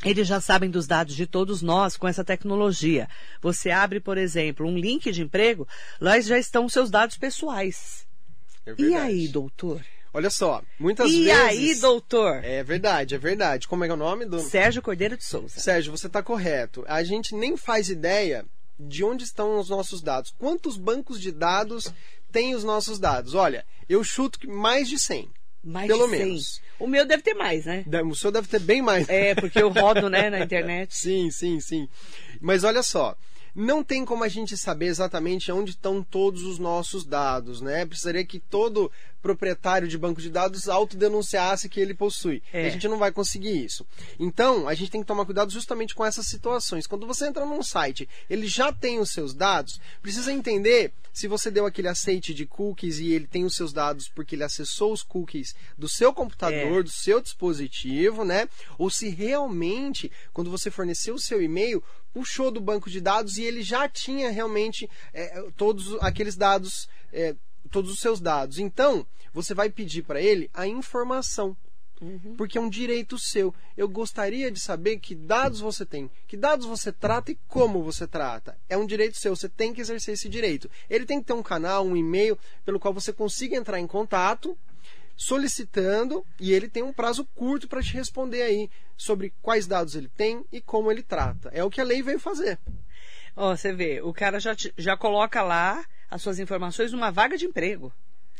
Eles 0.05 0.27
já 0.27 0.39
sabem 0.39 0.69
dos 0.69 0.86
dados 0.86 1.15
de 1.15 1.25
todos 1.25 1.62
nós 1.62 1.97
com 1.97 2.07
essa 2.07 2.23
tecnologia. 2.23 3.10
Você 3.41 3.71
abre, 3.71 3.99
por 3.99 4.17
exemplo, 4.17 4.67
um 4.67 4.77
link 4.77 5.12
de 5.12 5.23
emprego, 5.23 5.67
lá 5.99 6.19
já 6.19 6.38
estão 6.38 6.65
os 6.65 6.73
seus 6.73 6.91
dados 6.91 7.17
pessoais. 7.17 8.05
É 8.65 8.75
e 8.77 8.93
aí, 8.93 9.27
doutor? 9.27 9.83
Olha 10.13 10.29
só, 10.29 10.63
muitas 10.79 11.12
e 11.12 11.23
vezes. 11.23 11.27
E 11.27 11.31
aí, 11.31 11.75
doutor? 11.75 12.43
É 12.43 12.63
verdade, 12.63 13.15
é 13.15 13.17
verdade. 13.17 13.67
Como 13.67 13.83
é, 13.83 13.88
é 13.88 13.93
o 13.93 13.97
nome 13.97 14.25
do. 14.25 14.39
Sérgio 14.39 14.81
Cordeiro 14.81 15.17
de 15.17 15.23
Souza. 15.23 15.60
Sérgio, 15.60 15.91
você 15.91 16.07
está 16.07 16.23
correto. 16.23 16.83
A 16.88 17.03
gente 17.03 17.36
nem 17.36 17.55
faz 17.57 17.89
ideia 17.89 18.45
de 18.79 19.03
onde 19.03 19.23
estão 19.23 19.60
os 19.60 19.69
nossos 19.69 20.01
dados. 20.01 20.33
Quantos 20.38 20.77
bancos 20.77 21.19
de 21.19 21.31
dados 21.31 21.91
têm 22.31 22.55
os 22.55 22.63
nossos 22.63 22.99
dados? 22.99 23.33
Olha, 23.33 23.65
eu 23.89 24.03
chuto 24.03 24.39
que 24.39 24.47
mais 24.47 24.88
de 24.88 24.99
100. 24.99 25.29
Mais 25.63 25.88
Pelo 25.88 26.05
de 26.05 26.12
100. 26.12 26.19
menos. 26.19 26.62
O 26.79 26.87
meu 26.87 27.05
deve 27.05 27.23
ter 27.23 27.33
mais, 27.33 27.65
né? 27.65 27.83
O 28.09 28.15
seu 28.15 28.31
deve 28.31 28.47
ter 28.47 28.59
bem 28.59 28.81
mais. 28.81 29.07
É, 29.09 29.33
porque 29.35 29.61
eu 29.61 29.69
rodo, 29.69 30.09
né, 30.09 30.29
na 30.29 30.39
internet. 30.43 30.95
sim, 30.95 31.29
sim, 31.31 31.59
sim. 31.59 31.87
Mas 32.39 32.63
olha 32.63 32.83
só, 32.83 33.15
não 33.55 33.83
tem 33.83 34.05
como 34.05 34.23
a 34.23 34.27
gente 34.27 34.55
saber 34.55 34.85
exatamente 34.85 35.51
onde 35.51 35.71
estão 35.71 36.03
todos 36.03 36.43
os 36.43 36.59
nossos 36.59 37.03
dados, 37.03 37.59
né? 37.61 37.85
Precisaria 37.85 38.23
que 38.23 38.39
todo 38.39 38.91
proprietário 39.27 39.89
de 39.89 39.97
banco 39.97 40.21
de 40.21 40.29
dados 40.29 40.69
autodenunciasse 40.69 41.67
que 41.67 41.81
ele 41.81 41.93
possui. 41.93 42.41
É. 42.53 42.67
A 42.67 42.69
gente 42.69 42.87
não 42.87 42.97
vai 42.97 43.11
conseguir 43.11 43.65
isso. 43.65 43.85
Então, 44.17 44.69
a 44.69 44.73
gente 44.73 44.89
tem 44.89 45.01
que 45.01 45.07
tomar 45.07 45.25
cuidado 45.25 45.51
justamente 45.51 45.93
com 45.93 46.05
essas 46.05 46.27
situações. 46.27 46.87
Quando 46.87 47.05
você 47.05 47.27
entra 47.27 47.45
num 47.45 47.61
site, 47.61 48.07
ele 48.29 48.47
já 48.47 48.71
tem 48.71 48.99
os 48.99 49.11
seus 49.11 49.33
dados, 49.33 49.81
precisa 50.01 50.31
entender 50.31 50.93
se 51.11 51.27
você 51.27 51.51
deu 51.51 51.65
aquele 51.65 51.89
aceite 51.89 52.33
de 52.33 52.45
cookies 52.45 52.99
e 52.99 53.11
ele 53.11 53.27
tem 53.27 53.43
os 53.43 53.55
seus 53.55 53.73
dados 53.73 54.07
porque 54.07 54.35
ele 54.35 54.43
acessou 54.43 54.93
os 54.93 55.03
cookies 55.03 55.53
do 55.77 55.89
seu 55.89 56.13
computador, 56.13 56.79
é. 56.79 56.83
do 56.83 56.89
seu 56.89 57.19
dispositivo, 57.19 58.23
né? 58.23 58.47
Ou 58.77 58.89
se 58.89 59.09
realmente, 59.09 60.09
quando 60.31 60.49
você 60.49 60.71
forneceu 60.71 61.15
o 61.15 61.19
seu 61.19 61.41
e-mail, 61.41 61.83
puxou 62.13 62.49
do 62.49 62.61
banco 62.61 62.89
de 62.89 63.01
dados 63.01 63.37
e 63.37 63.43
ele 63.43 63.61
já 63.61 63.89
tinha 63.89 64.31
realmente 64.31 64.89
é, 65.13 65.43
todos 65.57 65.95
aqueles 66.01 66.37
dados, 66.37 66.87
é, 67.11 67.35
todos 67.67 67.91
os 67.91 67.99
seus 67.99 68.19
dados. 68.19 68.60
Então, 68.60 69.06
você 69.34 69.53
vai 69.53 69.69
pedir 69.69 70.03
para 70.03 70.21
ele 70.21 70.49
a 70.53 70.67
informação. 70.67 71.56
Uhum. 71.99 72.36
Porque 72.38 72.58
é 72.58 72.62
um 72.62 72.69
direito 72.69 73.17
seu. 73.17 73.53
Eu 73.75 73.89
gostaria 73.89 74.51
de 74.51 74.60
saber 74.60 74.99
que 74.99 75.15
dados 75.15 75.60
você 75.60 75.86
tem, 75.86 76.12
que 76.27 76.38
dados 76.38 76.65
você 76.65 76.91
trata 76.91 77.32
e 77.32 77.39
como 77.47 77.82
você 77.82 78.08
trata. 78.08 78.58
É 78.69 78.77
um 78.77 78.86
direito 78.86 79.17
seu, 79.17 79.36
você 79.36 79.49
tem 79.49 79.73
que 79.73 79.82
exercer 79.82 80.13
esse 80.13 80.30
direito. 80.30 80.69
Ele 80.89 81.06
tem 81.06 81.19
que 81.19 81.25
ter 81.25 81.34
um 81.34 81.43
canal, 81.43 81.86
um 81.86 81.97
e-mail 81.97 82.38
pelo 82.63 82.80
qual 82.80 82.93
você 82.93 83.12
consiga 83.12 83.56
entrar 83.56 83.80
em 83.80 83.88
contato 83.88 84.58
solicitando 85.15 86.23
e 86.39 86.53
ele 86.53 86.69
tem 86.69 86.84
um 86.84 86.93
prazo 86.93 87.25
curto 87.34 87.67
para 87.67 87.82
te 87.82 87.93
responder 87.93 88.43
aí 88.43 88.69
sobre 88.95 89.34
quais 89.41 89.65
dados 89.65 89.95
ele 89.95 90.10
tem 90.10 90.45
e 90.51 90.62
como 90.62 90.91
ele 90.91 91.01
trata. 91.01 91.49
É 91.51 91.63
o 91.63 91.71
que 91.71 91.82
a 91.82 91.84
lei 91.84 92.03
veio 92.03 92.19
fazer. 92.19 92.60
Ó, 93.36 93.51
oh, 93.51 93.58
você 93.58 93.73
vê, 93.73 93.99
o 94.01 94.13
cara 94.13 94.39
já, 94.39 94.56
te, 94.56 94.71
já 94.77 94.95
coloca 94.95 95.41
lá 95.41 95.84
as 96.09 96.21
suas 96.21 96.39
informações 96.39 96.91
numa 96.91 97.11
vaga 97.11 97.37
de 97.37 97.45
emprego. 97.45 97.93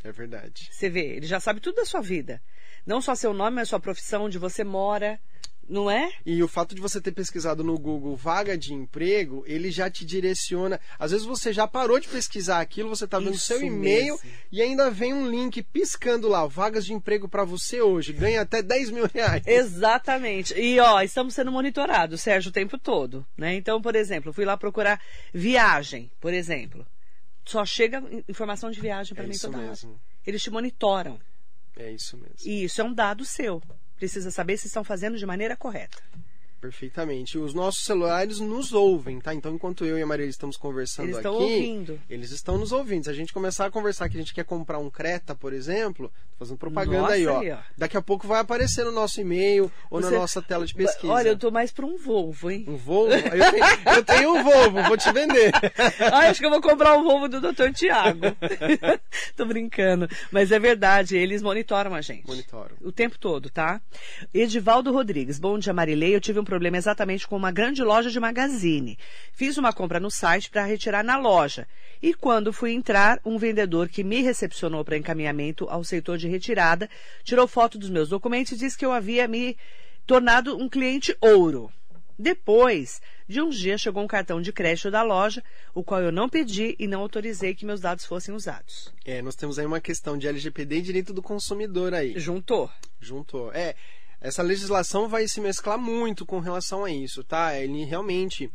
É 0.04 0.12
verdade. 0.12 0.68
Você 0.70 0.88
vê, 0.88 1.16
ele 1.16 1.26
já 1.26 1.40
sabe 1.40 1.60
tudo 1.60 1.76
da 1.76 1.84
sua 1.84 2.00
vida. 2.00 2.40
Não 2.86 3.00
só 3.00 3.14
seu 3.14 3.34
nome, 3.34 3.56
mas 3.56 3.68
sua 3.68 3.80
profissão, 3.80 4.24
onde 4.24 4.38
você 4.38 4.64
mora, 4.64 5.20
não 5.68 5.90
é? 5.90 6.10
E 6.24 6.42
o 6.42 6.48
fato 6.48 6.74
de 6.74 6.80
você 6.80 7.00
ter 7.00 7.12
pesquisado 7.12 7.62
no 7.62 7.78
Google 7.78 8.16
vaga 8.16 8.56
de 8.56 8.72
emprego, 8.72 9.44
ele 9.46 9.70
já 9.70 9.90
te 9.90 10.04
direciona. 10.04 10.80
Às 10.98 11.10
vezes 11.10 11.26
você 11.26 11.52
já 11.52 11.68
parou 11.68 12.00
de 12.00 12.08
pesquisar 12.08 12.60
aquilo, 12.60 12.88
você 12.88 13.04
está 13.04 13.18
vendo 13.18 13.34
Isso 13.34 13.46
seu 13.46 13.62
e-mail 13.62 14.18
e 14.50 14.62
ainda 14.62 14.90
vem 14.90 15.12
um 15.12 15.28
link 15.28 15.62
piscando 15.62 16.28
lá, 16.28 16.46
vagas 16.46 16.86
de 16.86 16.94
emprego 16.94 17.28
para 17.28 17.44
você 17.44 17.82
hoje. 17.82 18.12
Ganha 18.12 18.40
até 18.40 18.62
10 18.62 18.90
mil 18.90 19.06
reais. 19.12 19.42
Exatamente. 19.46 20.58
E 20.58 20.80
ó, 20.80 21.02
estamos 21.02 21.34
sendo 21.34 21.52
monitorados, 21.52 22.22
Sérgio, 22.22 22.48
o 22.48 22.52
tempo 22.54 22.78
todo. 22.78 23.26
Né? 23.36 23.54
Então, 23.54 23.82
por 23.82 23.94
exemplo, 23.94 24.32
fui 24.32 24.44
lá 24.44 24.56
procurar 24.56 25.00
viagem, 25.34 26.10
por 26.20 26.32
exemplo. 26.32 26.86
Só 27.48 27.64
chega 27.64 28.02
informação 28.28 28.70
de 28.70 28.78
viagem 28.78 29.14
para 29.14 29.24
é 29.24 29.26
mim 29.26 29.38
toda 29.38 29.56
mesmo. 29.56 29.92
hora. 29.92 30.00
Eles 30.26 30.42
te 30.42 30.50
monitoram. 30.50 31.18
É 31.78 31.90
isso 31.90 32.14
mesmo. 32.18 32.36
E 32.44 32.64
isso 32.64 32.78
é 32.78 32.84
um 32.84 32.92
dado 32.92 33.24
seu 33.24 33.62
precisa 33.96 34.30
saber 34.30 34.58
se 34.58 34.66
estão 34.66 34.84
fazendo 34.84 35.16
de 35.16 35.24
maneira 35.24 35.56
correta. 35.56 35.98
Perfeitamente. 36.60 37.38
Os 37.38 37.54
nossos 37.54 37.84
celulares 37.84 38.40
nos 38.40 38.72
ouvem, 38.72 39.20
tá? 39.20 39.34
Então, 39.34 39.54
enquanto 39.54 39.84
eu 39.84 39.98
e 39.98 40.02
a 40.02 40.06
Maria 40.06 40.26
estamos 40.26 40.56
conversando 40.56 41.06
eles 41.06 41.16
estão 41.16 41.34
aqui, 41.34 41.42
ouvindo. 41.44 42.00
eles 42.10 42.30
estão 42.30 42.58
nos 42.58 42.72
ouvindo. 42.72 43.04
Se 43.04 43.10
a 43.10 43.14
gente 43.14 43.32
começar 43.32 43.66
a 43.66 43.70
conversar 43.70 44.08
que 44.08 44.16
a 44.16 44.20
gente 44.20 44.34
quer 44.34 44.44
comprar 44.44 44.78
um 44.78 44.90
Creta, 44.90 45.34
por 45.34 45.52
exemplo, 45.52 46.10
fazendo 46.38 46.56
propaganda 46.56 47.02
Nossa, 47.02 47.14
aí, 47.14 47.26
ó. 47.26 47.40
aí, 47.40 47.50
ó. 47.52 47.58
Daqui 47.76 47.96
a 47.96 48.02
pouco 48.02 48.26
vai 48.26 48.40
aparecer 48.40 48.84
no 48.84 48.92
nosso 48.92 49.20
e-mail 49.20 49.70
ou 49.90 50.00
Você... 50.00 50.10
na 50.10 50.18
nossa 50.18 50.42
tela 50.42 50.66
de 50.66 50.74
pesquisa. 50.74 51.12
Olha, 51.12 51.28
eu 51.28 51.38
tô 51.38 51.50
mais 51.50 51.70
para 51.70 51.86
um 51.86 51.96
Volvo, 51.96 52.50
hein? 52.50 52.64
Um 52.66 52.76
Volvo? 52.76 53.12
Eu 53.12 53.52
tenho, 53.52 53.96
eu 53.96 54.04
tenho 54.04 54.34
um 54.34 54.42
Volvo, 54.42 54.82
vou 54.82 54.96
te 54.96 55.12
vender. 55.12 55.52
ah, 56.12 56.28
acho 56.28 56.40
que 56.40 56.46
eu 56.46 56.50
vou 56.50 56.60
comprar 56.60 56.96
o 56.96 57.00
um 57.00 57.04
Volvo 57.04 57.28
do 57.28 57.40
Dr. 57.40 57.72
Tiago. 57.72 58.20
tô 59.36 59.46
brincando. 59.46 60.08
Mas 60.32 60.50
é 60.50 60.58
verdade, 60.58 61.16
eles 61.16 61.42
monitoram 61.42 61.94
a 61.94 62.00
gente. 62.00 62.26
Monitoram. 62.26 62.76
O 62.80 62.90
tempo 62.90 63.18
todo, 63.18 63.48
tá? 63.50 63.80
Edivaldo 64.32 64.92
Rodrigues. 64.92 65.38
Bom 65.38 65.58
dia, 65.58 65.72
Marilei. 65.72 66.14
Eu 66.14 66.20
tive 66.20 66.40
um 66.40 66.44
problema 66.48 66.78
exatamente 66.78 67.28
com 67.28 67.36
uma 67.36 67.52
grande 67.52 67.84
loja 67.84 68.10
de 68.10 68.18
magazine. 68.18 68.98
Fiz 69.32 69.58
uma 69.58 69.70
compra 69.70 70.00
no 70.00 70.10
site 70.10 70.48
para 70.48 70.64
retirar 70.64 71.04
na 71.04 71.18
loja. 71.18 71.68
E 72.02 72.14
quando 72.14 72.54
fui 72.54 72.72
entrar, 72.72 73.20
um 73.22 73.36
vendedor 73.36 73.88
que 73.88 74.02
me 74.02 74.22
recepcionou 74.22 74.82
para 74.82 74.96
encaminhamento 74.96 75.68
ao 75.68 75.84
setor 75.84 76.16
de 76.16 76.26
retirada 76.26 76.88
tirou 77.22 77.46
foto 77.46 77.76
dos 77.78 77.90
meus 77.90 78.08
documentos 78.08 78.52
e 78.52 78.56
disse 78.56 78.78
que 78.78 78.86
eu 78.86 78.92
havia 78.92 79.28
me 79.28 79.56
tornado 80.06 80.56
um 80.56 80.68
cliente 80.70 81.14
ouro. 81.20 81.70
Depois 82.18 83.00
de 83.28 83.42
uns 83.42 83.56
dias 83.56 83.80
chegou 83.80 84.02
um 84.02 84.08
cartão 84.08 84.40
de 84.40 84.52
crédito 84.52 84.90
da 84.90 85.02
loja, 85.02 85.44
o 85.74 85.84
qual 85.84 86.00
eu 86.00 86.10
não 86.10 86.28
pedi 86.28 86.74
e 86.78 86.86
não 86.86 87.00
autorizei 87.02 87.54
que 87.54 87.66
meus 87.66 87.80
dados 87.80 88.06
fossem 88.06 88.34
usados. 88.34 88.92
É, 89.04 89.20
nós 89.20 89.36
temos 89.36 89.58
aí 89.58 89.66
uma 89.66 89.80
questão 89.80 90.16
de 90.16 90.26
LGPD 90.26 90.78
e 90.78 90.82
direito 90.82 91.12
do 91.12 91.22
consumidor 91.22 91.92
aí. 91.92 92.18
Juntou. 92.18 92.70
Juntou. 92.98 93.52
É, 93.52 93.76
essa 94.20 94.42
legislação 94.42 95.08
vai 95.08 95.28
se 95.28 95.40
mesclar 95.40 95.78
muito 95.78 96.26
com 96.26 96.40
relação 96.40 96.84
a 96.84 96.90
isso, 96.90 97.22
tá? 97.22 97.58
Ele 97.58 97.84
realmente 97.84 98.50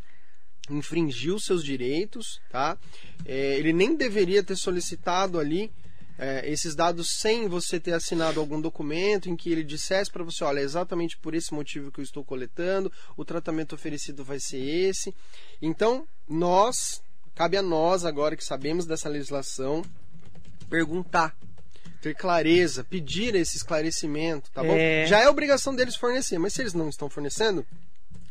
infringiu 0.69 1.39
seus 1.39 1.63
direitos, 1.63 2.41
tá? 2.49 2.78
É, 3.26 3.58
ele 3.58 3.73
nem 3.73 3.95
deveria 3.95 4.43
ter 4.43 4.56
solicitado 4.56 5.39
ali 5.39 5.71
é, 6.17 6.49
esses 6.49 6.76
dados 6.76 7.10
sem 7.19 7.47
você 7.47 7.80
ter 7.80 7.93
assinado 7.93 8.39
algum 8.39 8.62
documento 8.62 9.30
em 9.30 9.36
que 9.36 9.52
ele 9.52 9.63
dissesse 9.63 10.12
para 10.12 10.23
você, 10.23 10.43
olha, 10.43 10.60
é 10.60 10.63
exatamente 10.63 11.17
por 11.17 11.34
esse 11.34 11.54
motivo 11.54 11.91
que 11.91 11.99
eu 11.99 12.04
estou 12.04 12.23
coletando, 12.23 12.91
o 13.17 13.26
tratamento 13.26 13.73
oferecido 13.73 14.23
vai 14.23 14.39
ser 14.39 14.60
esse. 14.60 15.13
Então, 15.62 16.08
nós, 16.28 17.02
cabe 17.34 17.58
a 17.58 17.62
nós 17.62 18.06
agora 18.06 18.36
que 18.36 18.43
sabemos 18.43 18.86
dessa 18.86 19.10
legislação, 19.10 19.82
perguntar 20.69 21.36
ter 22.04 22.13
clareza, 22.13 22.84
pedir 22.84 23.34
esse 23.34 23.56
esclarecimento, 23.56 24.52
tá 24.52 24.62
bom? 24.62 24.76
É... 24.76 25.08
Já 25.08 25.22
é 25.22 25.30
obrigação 25.30 25.74
deles 25.74 25.96
fornecer, 25.96 26.38
mas 26.38 26.54
se 26.54 26.62
eles 26.62 26.74
não 26.74 26.89
estão 26.89 27.10
fornecendo, 27.10 27.66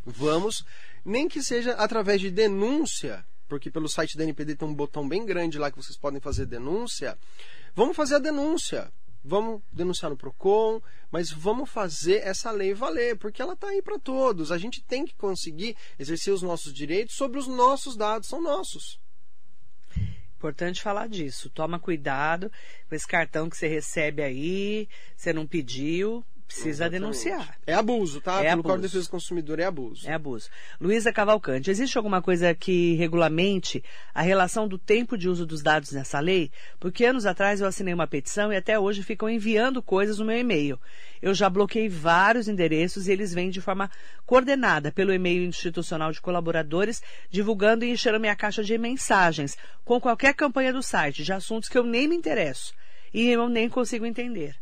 vamos, 0.05 0.63
nem 1.03 1.27
que 1.27 1.43
seja 1.43 1.73
através 1.73 2.21
de 2.21 2.31
denúncia, 2.31 3.25
porque 3.49 3.71
pelo 3.71 3.89
site 3.89 4.19
da 4.19 4.25
NPD 4.25 4.57
tem 4.57 4.69
um 4.69 4.75
botão 4.75 5.09
bem 5.09 5.25
grande 5.25 5.59
lá 5.59 5.71
que 5.71 5.83
vocês 5.83 5.97
podem 5.97 6.21
fazer 6.21 6.45
denúncia. 6.45 7.17
Vamos 7.75 7.97
fazer 7.97 8.17
a 8.17 8.19
denúncia. 8.19 8.93
Vamos 9.25 9.63
denunciar 9.73 10.11
no 10.11 10.17
PROCON, 10.17 10.83
mas 11.11 11.31
vamos 11.31 11.71
fazer 11.71 12.27
essa 12.27 12.51
lei 12.51 12.75
valer, 12.75 13.17
porque 13.17 13.41
ela 13.41 13.53
está 13.53 13.69
aí 13.69 13.81
para 13.81 13.99
todos. 13.99 14.51
A 14.51 14.59
gente 14.59 14.83
tem 14.83 15.07
que 15.07 15.15
conseguir 15.15 15.77
exercer 15.97 16.35
os 16.35 16.43
nossos 16.43 16.75
direitos 16.75 17.15
sobre 17.15 17.39
os 17.39 17.47
nossos 17.47 17.97
dados, 17.97 18.29
são 18.29 18.43
nossos. 18.43 18.99
Importante 20.43 20.83
falar 20.83 21.09
disso. 21.09 21.49
Toma 21.51 21.79
cuidado 21.79 22.51
com 22.89 22.97
esse 22.97 23.07
cartão 23.07 23.49
que 23.49 23.57
você 23.57 23.69
recebe 23.69 24.25
aí, 24.25 24.89
você 25.17 25.33
não 25.33 25.47
pediu. 25.47 26.25
Precisa 26.53 26.85
Exatamente. 26.85 27.01
denunciar. 27.01 27.57
É 27.67 27.75
abuso, 27.75 28.21
tá? 28.21 28.35
É 28.41 28.43
Pelo 28.43 28.53
abuso. 28.53 28.63
Código 28.63 28.83
de 28.83 28.89
Defesa 28.89 29.09
do 29.09 29.11
Consumidor 29.11 29.59
é 29.59 29.65
abuso. 29.65 30.09
É 30.09 30.13
abuso. 30.13 30.51
Luísa 30.81 31.13
Cavalcante, 31.13 31.71
existe 31.71 31.97
alguma 31.97 32.21
coisa 32.21 32.55
que 32.55 32.95
regulamente 32.95 33.83
a 34.15 34.21
relação 34.21 34.69
do 34.69 34.79
tempo 34.79 35.17
de 35.17 35.29
uso 35.29 35.47
dos 35.47 35.63
dados 35.63 35.93
nessa 35.93 36.21
lei? 36.21 36.51
Porque 36.79 37.05
anos 37.05 37.25
atrás 37.25 37.61
eu 37.61 37.67
assinei 37.67 37.95
uma 37.95 38.07
petição 38.07 38.53
e 38.53 38.57
até 38.57 38.79
hoje 38.79 39.03
ficam 39.03 39.29
enviando 39.29 39.83
coisas 39.83 40.19
no 40.19 40.25
meu 40.27 40.39
e-mail. 40.39 40.79
Eu 41.21 41.35
já 41.35 41.49
bloqueei 41.49 41.89
vários 41.89 42.49
endereços 42.49 43.09
e 43.09 43.13
eles 43.13 43.33
vêm 43.33 43.51
de 43.51 43.61
forma 43.61 43.91
coordenada 44.27 44.93
pelo 44.93 45.13
e-mail 45.13 45.43
institucional 45.45 46.13
de 46.13 46.21
colaboradores, 46.21 47.03
divulgando 47.31 47.85
e 47.85 47.91
enchendo 47.91 48.21
minha 48.21 48.37
caixa 48.37 48.63
de 48.63 48.77
mensagens 48.77 49.57
com 49.85 50.01
qualquer 50.01 50.35
campanha 50.35 50.73
do 50.73 50.83
site 50.83 51.23
de 51.23 51.33
assuntos 51.33 51.69
que 51.69 51.79
eu 51.79 51.85
nem 51.85 52.09
me 52.09 52.17
interesso 52.17 52.75
e 53.15 53.29
eu 53.31 53.49
nem 53.49 53.69
consigo 53.69 54.05
entender. 54.05 54.57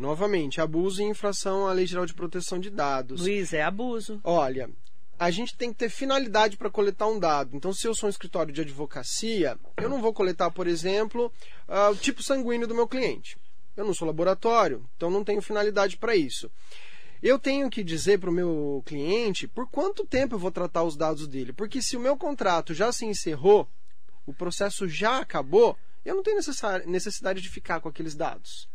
Novamente, 0.00 0.62
abuso 0.62 1.02
e 1.02 1.04
infração 1.04 1.68
à 1.68 1.74
Lei 1.74 1.84
Geral 1.84 2.06
de 2.06 2.14
Proteção 2.14 2.58
de 2.58 2.70
Dados. 2.70 3.20
Luiz, 3.20 3.52
é 3.52 3.60
abuso. 3.60 4.18
Olha, 4.24 4.70
a 5.18 5.30
gente 5.30 5.54
tem 5.54 5.70
que 5.70 5.78
ter 5.78 5.90
finalidade 5.90 6.56
para 6.56 6.70
coletar 6.70 7.06
um 7.06 7.18
dado. 7.18 7.54
Então, 7.54 7.70
se 7.70 7.86
eu 7.86 7.94
sou 7.94 8.06
um 8.06 8.10
escritório 8.10 8.50
de 8.50 8.62
advocacia, 8.62 9.58
eu 9.76 9.90
não 9.90 10.00
vou 10.00 10.14
coletar, 10.14 10.50
por 10.52 10.66
exemplo, 10.66 11.30
ah, 11.68 11.90
o 11.90 11.96
tipo 11.96 12.22
sanguíneo 12.22 12.66
do 12.66 12.74
meu 12.74 12.88
cliente. 12.88 13.36
Eu 13.76 13.84
não 13.84 13.92
sou 13.92 14.08
laboratório, 14.08 14.88
então 14.96 15.10
não 15.10 15.22
tenho 15.22 15.42
finalidade 15.42 15.98
para 15.98 16.16
isso. 16.16 16.50
Eu 17.22 17.38
tenho 17.38 17.68
que 17.68 17.84
dizer 17.84 18.18
para 18.18 18.30
o 18.30 18.32
meu 18.32 18.82
cliente 18.86 19.46
por 19.46 19.68
quanto 19.68 20.06
tempo 20.06 20.34
eu 20.34 20.38
vou 20.38 20.50
tratar 20.50 20.82
os 20.82 20.96
dados 20.96 21.28
dele. 21.28 21.52
Porque 21.52 21.82
se 21.82 21.94
o 21.98 22.00
meu 22.00 22.16
contrato 22.16 22.72
já 22.72 22.90
se 22.90 23.04
encerrou, 23.04 23.68
o 24.24 24.32
processo 24.32 24.88
já 24.88 25.18
acabou, 25.18 25.76
eu 26.06 26.14
não 26.14 26.22
tenho 26.22 26.38
necessidade 26.86 27.42
de 27.42 27.50
ficar 27.50 27.80
com 27.80 27.88
aqueles 27.90 28.14
dados. 28.14 28.66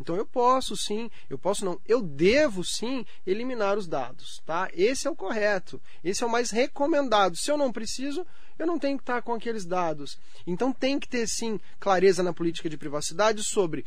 Então 0.00 0.16
eu 0.16 0.24
posso 0.24 0.76
sim, 0.76 1.10
eu 1.28 1.38
posso 1.38 1.64
não, 1.64 1.78
eu 1.86 2.00
devo 2.00 2.64
sim 2.64 3.04
eliminar 3.26 3.76
os 3.76 3.86
dados, 3.86 4.42
tá? 4.46 4.70
Esse 4.72 5.06
é 5.06 5.10
o 5.10 5.16
correto, 5.16 5.80
esse 6.02 6.24
é 6.24 6.26
o 6.26 6.30
mais 6.30 6.50
recomendado. 6.50 7.36
Se 7.36 7.50
eu 7.50 7.58
não 7.58 7.70
preciso, 7.70 8.26
eu 8.58 8.66
não 8.66 8.78
tenho 8.78 8.96
que 8.96 9.02
estar 9.02 9.20
com 9.20 9.34
aqueles 9.34 9.66
dados. 9.66 10.18
Então 10.46 10.72
tem 10.72 10.98
que 10.98 11.06
ter 11.06 11.28
sim 11.28 11.60
clareza 11.78 12.22
na 12.22 12.32
política 12.32 12.70
de 12.70 12.78
privacidade 12.78 13.44
sobre 13.44 13.84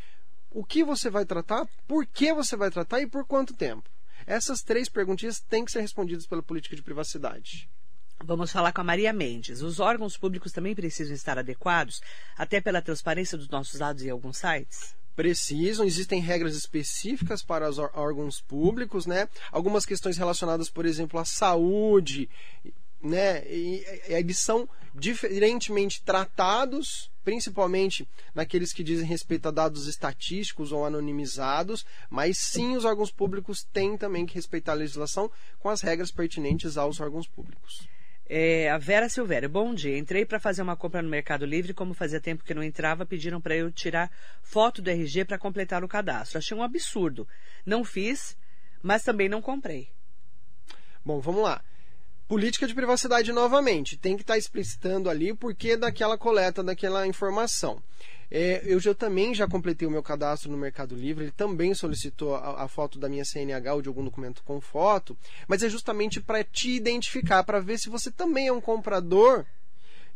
o 0.51 0.63
que 0.63 0.83
você 0.83 1.09
vai 1.09 1.25
tratar, 1.25 1.67
por 1.87 2.05
que 2.05 2.31
você 2.31 2.55
vai 2.55 2.69
tratar 2.69 3.01
e 3.01 3.07
por 3.07 3.25
quanto 3.25 3.55
tempo. 3.55 3.89
Essas 4.25 4.61
três 4.61 4.87
perguntinhas 4.87 5.39
têm 5.39 5.65
que 5.65 5.71
ser 5.71 5.81
respondidas 5.81 6.27
pela 6.27 6.43
política 6.43 6.75
de 6.75 6.83
privacidade. 6.83 7.67
Vamos 8.23 8.51
falar 8.51 8.71
com 8.71 8.81
a 8.81 8.85
Maria 8.85 9.11
Mendes. 9.11 9.61
Os 9.61 9.79
órgãos 9.79 10.15
públicos 10.15 10.51
também 10.51 10.75
precisam 10.75 11.13
estar 11.13 11.37
adequados, 11.37 12.01
até 12.37 12.61
pela 12.61 12.81
transparência 12.81 13.37
dos 13.37 13.49
nossos 13.49 13.79
dados 13.79 14.03
em 14.03 14.09
alguns 14.11 14.37
sites? 14.37 14.95
Precisam, 15.15 15.85
existem 15.85 16.19
regras 16.21 16.55
específicas 16.55 17.43
para 17.43 17.69
os 17.69 17.77
ór- 17.77 17.91
órgãos 17.93 18.41
públicos, 18.41 19.05
né? 19.05 19.27
Algumas 19.51 19.85
questões 19.85 20.17
relacionadas, 20.17 20.69
por 20.69 20.85
exemplo, 20.85 21.19
à 21.19 21.25
saúde, 21.25 22.29
né? 23.01 23.45
E, 23.47 23.83
e 24.09 24.13
eles 24.13 24.39
são 24.39 24.67
diferentemente 24.95 26.01
tratados, 26.03 27.09
principalmente 27.23 28.07
naqueles 28.33 28.71
que 28.71 28.83
dizem 28.83 29.07
respeito 29.07 29.47
a 29.47 29.51
dados 29.51 29.87
estatísticos 29.87 30.71
ou 30.71 30.85
anonimizados, 30.85 31.85
mas 32.09 32.37
sim 32.37 32.75
os 32.75 32.85
órgãos 32.85 33.11
públicos 33.11 33.63
têm 33.73 33.97
também 33.97 34.25
que 34.25 34.35
respeitar 34.35 34.73
a 34.73 34.75
legislação 34.75 35.31
com 35.59 35.69
as 35.69 35.81
regras 35.81 36.11
pertinentes 36.11 36.77
aos 36.77 36.99
órgãos 36.99 37.27
públicos. 37.27 37.87
É, 38.25 38.69
a 38.71 38.77
Vera 38.77 39.09
Silvério, 39.09 39.49
bom 39.49 39.73
dia. 39.73 39.97
Entrei 39.97 40.25
para 40.25 40.39
fazer 40.39 40.61
uma 40.61 40.77
compra 40.77 41.01
no 41.01 41.09
Mercado 41.09 41.45
Livre, 41.45 41.73
como 41.73 41.93
fazia 41.93 42.21
tempo 42.21 42.43
que 42.43 42.53
não 42.53 42.63
entrava, 42.63 43.05
pediram 43.05 43.41
para 43.41 43.55
eu 43.55 43.71
tirar 43.71 44.09
foto 44.41 44.81
do 44.81 44.89
RG 44.89 45.25
para 45.25 45.37
completar 45.37 45.83
o 45.83 45.87
cadastro. 45.87 46.37
Achei 46.37 46.55
um 46.55 46.63
absurdo. 46.63 47.27
Não 47.65 47.83
fiz, 47.83 48.37
mas 48.81 49.03
também 49.03 49.27
não 49.27 49.41
comprei. 49.41 49.89
Bom, 51.03 51.19
vamos 51.19 51.43
lá. 51.43 51.61
Política 52.27 52.65
de 52.65 52.73
privacidade 52.73 53.33
novamente. 53.33 53.97
Tem 53.97 54.15
que 54.15 54.23
estar 54.23 54.37
explicitando 54.37 55.09
ali 55.09 55.31
o 55.31 55.35
porquê 55.35 55.75
daquela 55.75 56.17
coleta, 56.17 56.63
daquela 56.63 57.05
informação. 57.05 57.83
É, 58.35 58.63
eu 58.65 58.79
já 58.79 58.95
também 58.95 59.35
já 59.35 59.47
completei 59.47 59.87
o 59.87 59.91
meu 59.91 60.01
cadastro 60.01 60.51
no 60.51 60.57
Mercado 60.57 60.95
Livre. 60.95 61.25
Ele 61.25 61.31
também 61.31 61.71
solicitou 61.75 62.33
a, 62.33 62.63
a 62.63 62.67
foto 62.67 62.97
da 62.97 63.07
minha 63.07 63.23
CNH 63.23 63.75
ou 63.75 63.81
de 63.83 63.87
algum 63.87 64.03
documento 64.03 64.41
com 64.43 64.59
foto, 64.59 65.15
mas 65.47 65.61
é 65.61 65.69
justamente 65.69 66.19
para 66.19 66.43
te 66.43 66.71
identificar, 66.71 67.43
para 67.43 67.59
ver 67.59 67.77
se 67.77 67.89
você 67.89 68.09
também 68.09 68.47
é 68.47 68.51
um 68.51 68.59
comprador 68.59 69.45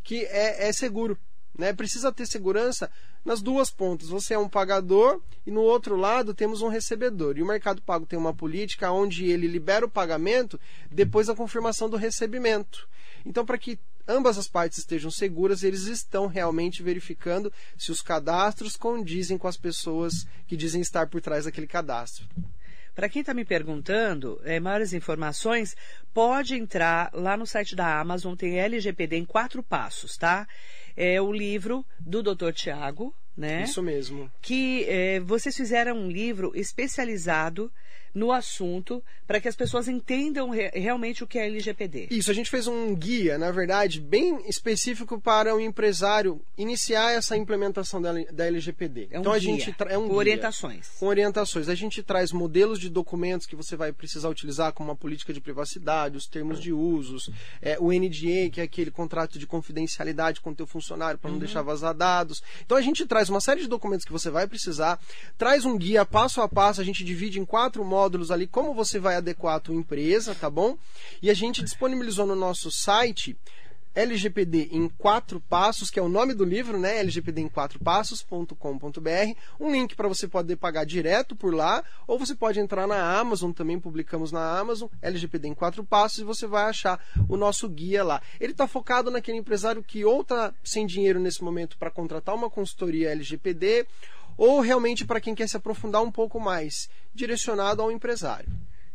que 0.03 0.25
é, 0.25 0.67
é 0.67 0.73
seguro. 0.73 1.15
Né? 1.55 1.73
Precisa 1.73 2.11
ter 2.11 2.25
segurança 2.25 2.89
nas 3.23 3.39
duas 3.39 3.69
pontas. 3.69 4.09
Você 4.09 4.33
é 4.33 4.39
um 4.39 4.49
pagador 4.49 5.21
e 5.45 5.51
no 5.51 5.61
outro 5.61 5.95
lado 5.95 6.33
temos 6.33 6.63
um 6.63 6.69
recebedor. 6.69 7.37
E 7.37 7.43
o 7.43 7.47
Mercado 7.47 7.83
Pago 7.83 8.07
tem 8.07 8.17
uma 8.17 8.33
política 8.33 8.91
onde 8.91 9.25
ele 9.25 9.45
libera 9.45 9.85
o 9.85 9.89
pagamento 9.89 10.59
depois 10.89 11.27
da 11.27 11.35
confirmação 11.35 11.87
do 11.87 11.97
recebimento. 11.97 12.89
Então, 13.23 13.45
para 13.45 13.59
que 13.59 13.77
ambas 14.07 14.37
as 14.37 14.47
partes 14.47 14.79
estejam 14.79 15.11
seguras, 15.11 15.63
eles 15.63 15.85
estão 15.87 16.27
realmente 16.27 16.81
verificando 16.81 17.51
se 17.77 17.91
os 17.91 18.01
cadastros 18.01 18.75
condizem 18.75 19.37
com 19.37 19.47
as 19.47 19.57
pessoas 19.57 20.25
que 20.47 20.55
dizem 20.57 20.81
estar 20.81 21.07
por 21.07 21.21
trás 21.21 21.45
daquele 21.45 21.67
cadastro. 21.67 22.25
Para 22.97 23.09
quem 23.09 23.19
está 23.19 23.31
me 23.31 23.45
perguntando, 23.45 24.41
é, 24.43 24.59
maiores 24.59 24.91
informações, 24.91 25.75
pode 26.11 26.55
entrar 26.55 27.11
lá 27.13 27.37
no 27.37 27.45
site 27.45 27.75
da 27.75 27.99
Amazon, 27.99 28.33
tem 28.33 28.59
LGPD 28.59 29.17
em 29.17 29.25
quatro 29.25 29.61
passos, 29.61 30.17
tá? 30.17 30.47
É 30.95 31.21
o 31.21 31.31
livro 31.31 31.85
do 31.99 32.23
Dr. 32.23 32.51
Tiago, 32.51 33.13
né? 33.37 33.61
Isso 33.61 33.83
mesmo. 33.83 34.31
Que 34.41 34.83
é, 34.85 35.19
vocês 35.19 35.55
fizeram 35.55 35.95
um 35.95 36.09
livro 36.09 36.51
especializado 36.55 37.71
no 38.17 38.31
assunto 38.31 39.03
para 39.27 39.39
que 39.39 39.47
as 39.47 39.55
pessoas 39.55 39.87
entendam 39.87 40.49
re 40.49 40.69
realmente 40.73 41.23
o 41.23 41.27
que 41.27 41.37
é 41.37 41.45
LGPD. 41.45 42.07
Isso, 42.09 42.31
a 42.31 42.33
gente 42.33 42.49
fez 42.49 42.65
um 42.65 42.95
guia, 42.95 43.37
na 43.37 43.51
verdade, 43.51 44.01
bem 44.01 44.41
específico 44.49 45.21
para 45.21 45.53
o 45.55 45.59
empresário 45.61 46.41
iniciar 46.57 47.11
essa 47.11 47.37
implementação 47.37 48.01
da, 48.01 48.11
da 48.31 48.45
LGPD. 48.47 49.09
É 49.11 49.17
um 49.17 49.21
então 49.21 49.31
a 49.33 49.37
guia, 49.37 49.49
gente 49.53 49.73
tra- 49.73 49.91
é 49.91 49.97
um 49.97 50.03
com 50.03 50.07
guia, 50.09 50.17
orientações. 50.17 50.87
com 50.99 51.05
orientações. 51.05 51.69
A 51.69 51.75
gente 51.75 52.01
traz 52.01 52.31
modelos 52.31 52.79
de 52.79 52.89
documentos 52.89 53.45
que 53.45 53.55
você 53.55 53.75
vai 53.75 53.91
precisar 53.93 54.29
utilizar, 54.29 54.73
como 54.73 54.91
a 54.91 54.95
política 54.95 55.31
de 55.31 55.39
privacidade, 55.39 56.17
os 56.17 56.25
termos 56.25 56.59
de 56.59 56.73
usos, 56.73 57.29
é, 57.61 57.77
o 57.79 57.91
NDA, 57.91 58.49
que 58.51 58.59
é 58.59 58.63
aquele 58.63 58.89
contrato 58.89 59.37
de 59.37 59.45
confidencialidade 59.45 60.41
com 60.41 60.49
o 60.49 60.55
teu 60.55 60.65
funcionário 60.65 61.19
para 61.19 61.29
não 61.29 61.37
deixar 61.37 61.61
vazar 61.61 61.93
dados. 61.93 62.41
Então 62.65 62.77
a 62.77 62.81
gente 62.81 63.05
traz 63.05 63.29
uma 63.29 63.41
série 63.41 63.61
de 63.61 63.67
documentos 63.67 64.05
que 64.05 64.11
você 64.11 64.31
vai 64.31 64.47
precisar, 64.47 64.99
traz 65.37 65.65
um 65.65 65.77
guia 65.77 66.03
passo 66.03 66.41
a 66.41 66.47
passo, 66.49 66.81
a 66.81 66.83
gente 66.83 67.03
divide 67.03 67.39
em 67.39 67.45
quatro 67.45 67.85
módulos 67.85 68.06
ali 68.31 68.47
como 68.47 68.73
você 68.73 68.99
vai 68.99 69.15
adequar 69.15 69.55
a 69.55 69.59
tua 69.59 69.75
empresa, 69.75 70.35
tá 70.35 70.49
bom? 70.49 70.77
E 71.21 71.29
a 71.29 71.33
gente 71.33 71.63
disponibilizou 71.63 72.25
no 72.25 72.35
nosso 72.35 72.71
site 72.71 73.35
LGPD 73.97 74.69
em 74.73 74.87
quatro 74.87 75.41
passos, 75.41 75.89
que 75.89 75.97
é 75.97 76.01
o 76.03 76.07
nome 76.07 76.35
do 76.35 76.45
livro, 76.45 76.79
né? 76.79 76.99
LGPD 76.99 77.41
em 77.41 77.49
quatro 77.49 77.79
passos.com.br. 77.79 79.35
Um 79.59 79.71
link 79.71 79.95
para 79.95 80.07
você 80.07 80.27
poder 80.27 80.55
pagar 80.55 80.85
direto 80.85 81.35
por 81.35 81.51
lá, 81.51 81.83
ou 82.05 82.19
você 82.19 82.35
pode 82.35 82.59
entrar 82.59 82.85
na 82.85 83.17
Amazon, 83.17 83.51
também 83.51 83.79
publicamos 83.79 84.31
na 84.31 84.59
Amazon, 84.59 84.87
LGPD 85.01 85.47
em 85.47 85.55
quatro 85.55 85.83
passos, 85.83 86.19
e 86.19 86.23
você 86.23 86.45
vai 86.45 86.65
achar 86.65 87.03
o 87.27 87.35
nosso 87.35 87.67
guia 87.67 88.03
lá. 88.03 88.21
Ele 88.39 88.51
está 88.51 88.67
focado 88.67 89.09
naquele 89.09 89.39
empresário 89.39 89.81
que 89.81 90.05
ou 90.05 90.21
está 90.21 90.53
sem 90.63 90.85
dinheiro 90.85 91.19
nesse 91.19 91.43
momento 91.43 91.75
para 91.75 91.89
contratar 91.89 92.35
uma 92.35 92.51
consultoria 92.51 93.09
LGPD, 93.09 93.87
ou 94.37 94.61
realmente 94.61 95.05
para 95.05 95.19
quem 95.19 95.33
quer 95.33 95.49
se 95.49 95.57
aprofundar 95.57 96.01
um 96.03 96.11
pouco 96.11 96.39
mais, 96.39 96.89
direcionado 97.13 97.81
ao 97.81 97.91
empresário. 97.91 98.49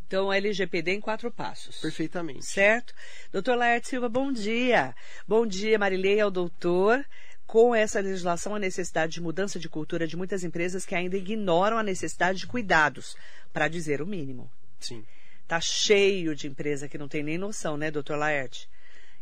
Então, 0.07 0.33
LGPD 0.33 0.93
em 0.93 1.01
quatro 1.01 1.31
passos. 1.31 1.81
Perfeitamente. 1.81 2.45
Certo? 2.45 2.95
Doutor 3.33 3.57
Laerte 3.57 3.89
Silva, 3.89 4.11
bom 4.11 4.31
dia. 4.31 4.95
Bom 5.27 5.47
dia, 5.47 5.79
Marilei, 5.79 6.21
ao 6.21 6.31
doutor. 6.31 7.05
Com 7.47 7.75
essa 7.75 7.99
legislação, 7.99 8.55
a 8.55 8.59
necessidade 8.59 9.15
de 9.15 9.23
mudança 9.23 9.59
de 9.59 9.69
cultura 9.69 10.07
de 10.07 10.17
muitas 10.17 10.45
empresas 10.45 10.85
que 10.85 10.95
ainda 10.95 11.17
ignoram 11.17 11.79
a 11.79 11.83
necessidade 11.83 12.41
de 12.41 12.47
cuidados, 12.47 13.17
para 13.53 13.69
dizer 13.69 14.01
o 14.03 14.07
mínimo. 14.07 14.51
Sim. 14.79 15.05
Tá 15.49 15.61
cheio 15.61 16.35
de 16.35 16.47
empresa 16.47 16.89
que 16.89 16.99
não 16.99 17.09
tem 17.09 17.23
nem 17.23 17.39
noção, 17.39 17.77
né, 17.77 17.91
doutor 17.91 18.17
Laerte? 18.17 18.69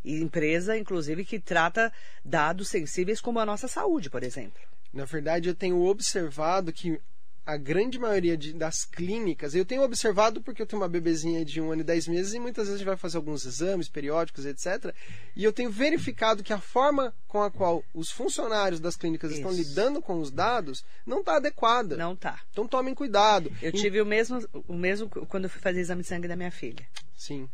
E 0.04 0.20
empresa, 0.20 0.76
inclusive, 0.76 1.24
que 1.24 1.38
trata 1.38 1.92
dados 2.24 2.68
sensíveis 2.68 3.20
como 3.20 3.38
a 3.38 3.46
nossa 3.46 3.68
saúde, 3.68 4.08
por 4.10 4.22
exemplo. 4.22 4.69
Na 4.92 5.04
verdade, 5.04 5.48
eu 5.48 5.54
tenho 5.54 5.80
observado 5.84 6.72
que 6.72 7.00
a 7.46 7.56
grande 7.56 7.98
maioria 7.98 8.36
de, 8.36 8.52
das 8.52 8.84
clínicas, 8.84 9.54
eu 9.54 9.64
tenho 9.64 9.82
observado 9.82 10.40
porque 10.40 10.62
eu 10.62 10.66
tenho 10.66 10.82
uma 10.82 10.88
bebezinha 10.88 11.44
de 11.44 11.60
um 11.60 11.72
ano 11.72 11.80
e 11.80 11.84
dez 11.84 12.06
meses 12.06 12.32
e 12.34 12.38
muitas 12.38 12.64
vezes 12.66 12.74
a 12.74 12.78
gente 12.78 12.86
vai 12.86 12.96
fazer 12.96 13.16
alguns 13.16 13.44
exames 13.44 13.88
periódicos, 13.88 14.44
etc. 14.46 14.94
E 15.34 15.42
eu 15.42 15.52
tenho 15.52 15.70
verificado 15.70 16.42
que 16.44 16.52
a 16.52 16.60
forma 16.60 17.12
com 17.26 17.42
a 17.42 17.50
qual 17.50 17.82
os 17.94 18.10
funcionários 18.10 18.78
das 18.78 18.94
clínicas 18.94 19.32
estão 19.32 19.50
Isso. 19.50 19.60
lidando 19.62 20.00
com 20.02 20.20
os 20.20 20.30
dados 20.30 20.84
não 21.04 21.20
está 21.20 21.36
adequada. 21.36 21.96
Não 21.96 22.14
tá. 22.14 22.40
Então 22.52 22.68
tomem 22.68 22.94
cuidado. 22.94 23.50
Eu 23.62 23.70
Em- 23.70 23.72
tive 23.72 24.00
o 24.00 24.06
mesmo, 24.06 24.46
o 24.68 24.74
mesmo 24.74 25.08
quando 25.08 25.44
eu 25.44 25.50
fui 25.50 25.60
fazer 25.60 25.80
exame 25.80 26.02
de 26.02 26.08
sangue 26.08 26.28
da 26.28 26.36
minha 26.36 26.52
filha. 26.52 26.86
Sim. 27.16 27.48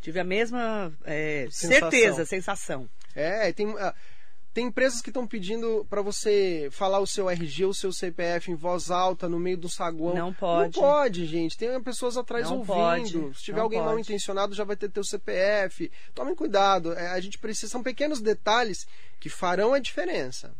Tive 0.00 0.18
a 0.20 0.24
mesma 0.24 0.92
é, 1.04 1.46
Sensação. 1.50 1.90
certeza, 1.90 2.24
sensação. 2.24 2.88
É, 3.14 3.52
tem. 3.52 3.68
ah, 3.78 3.94
Tem 4.52 4.66
empresas 4.66 5.00
que 5.00 5.08
estão 5.08 5.26
pedindo 5.26 5.86
para 5.88 6.02
você 6.02 6.68
falar 6.70 7.00
o 7.00 7.06
seu 7.06 7.30
RG, 7.30 7.64
o 7.64 7.72
seu 7.72 7.90
CPF 7.90 8.50
em 8.50 8.54
voz 8.54 8.90
alta 8.90 9.26
no 9.28 9.38
meio 9.38 9.56
do 9.56 9.68
saguão. 9.68 10.14
Não 10.14 10.32
pode. 10.32 10.76
Não 10.76 10.82
pode, 10.82 11.24
gente. 11.26 11.56
Tem 11.56 11.82
pessoas 11.82 12.18
atrás 12.18 12.50
Não 12.50 12.58
ouvindo. 12.58 12.74
pode. 12.74 13.38
Se 13.38 13.44
tiver 13.44 13.56
Não 13.56 13.64
alguém 13.64 13.78
mal 13.80 13.90
pode. 13.90 14.02
intencionado, 14.02 14.54
já 14.54 14.64
vai 14.64 14.76
ter 14.76 14.90
teu 14.90 15.02
CPF. 15.02 15.90
Tomem 16.14 16.34
cuidado. 16.34 16.92
É, 16.92 17.08
a 17.08 17.20
gente 17.20 17.38
precisa. 17.38 17.72
São 17.72 17.82
pequenos 17.82 18.20
detalhes 18.20 18.86
que 19.18 19.30
farão 19.30 19.72
a 19.72 19.78
diferença. 19.78 20.52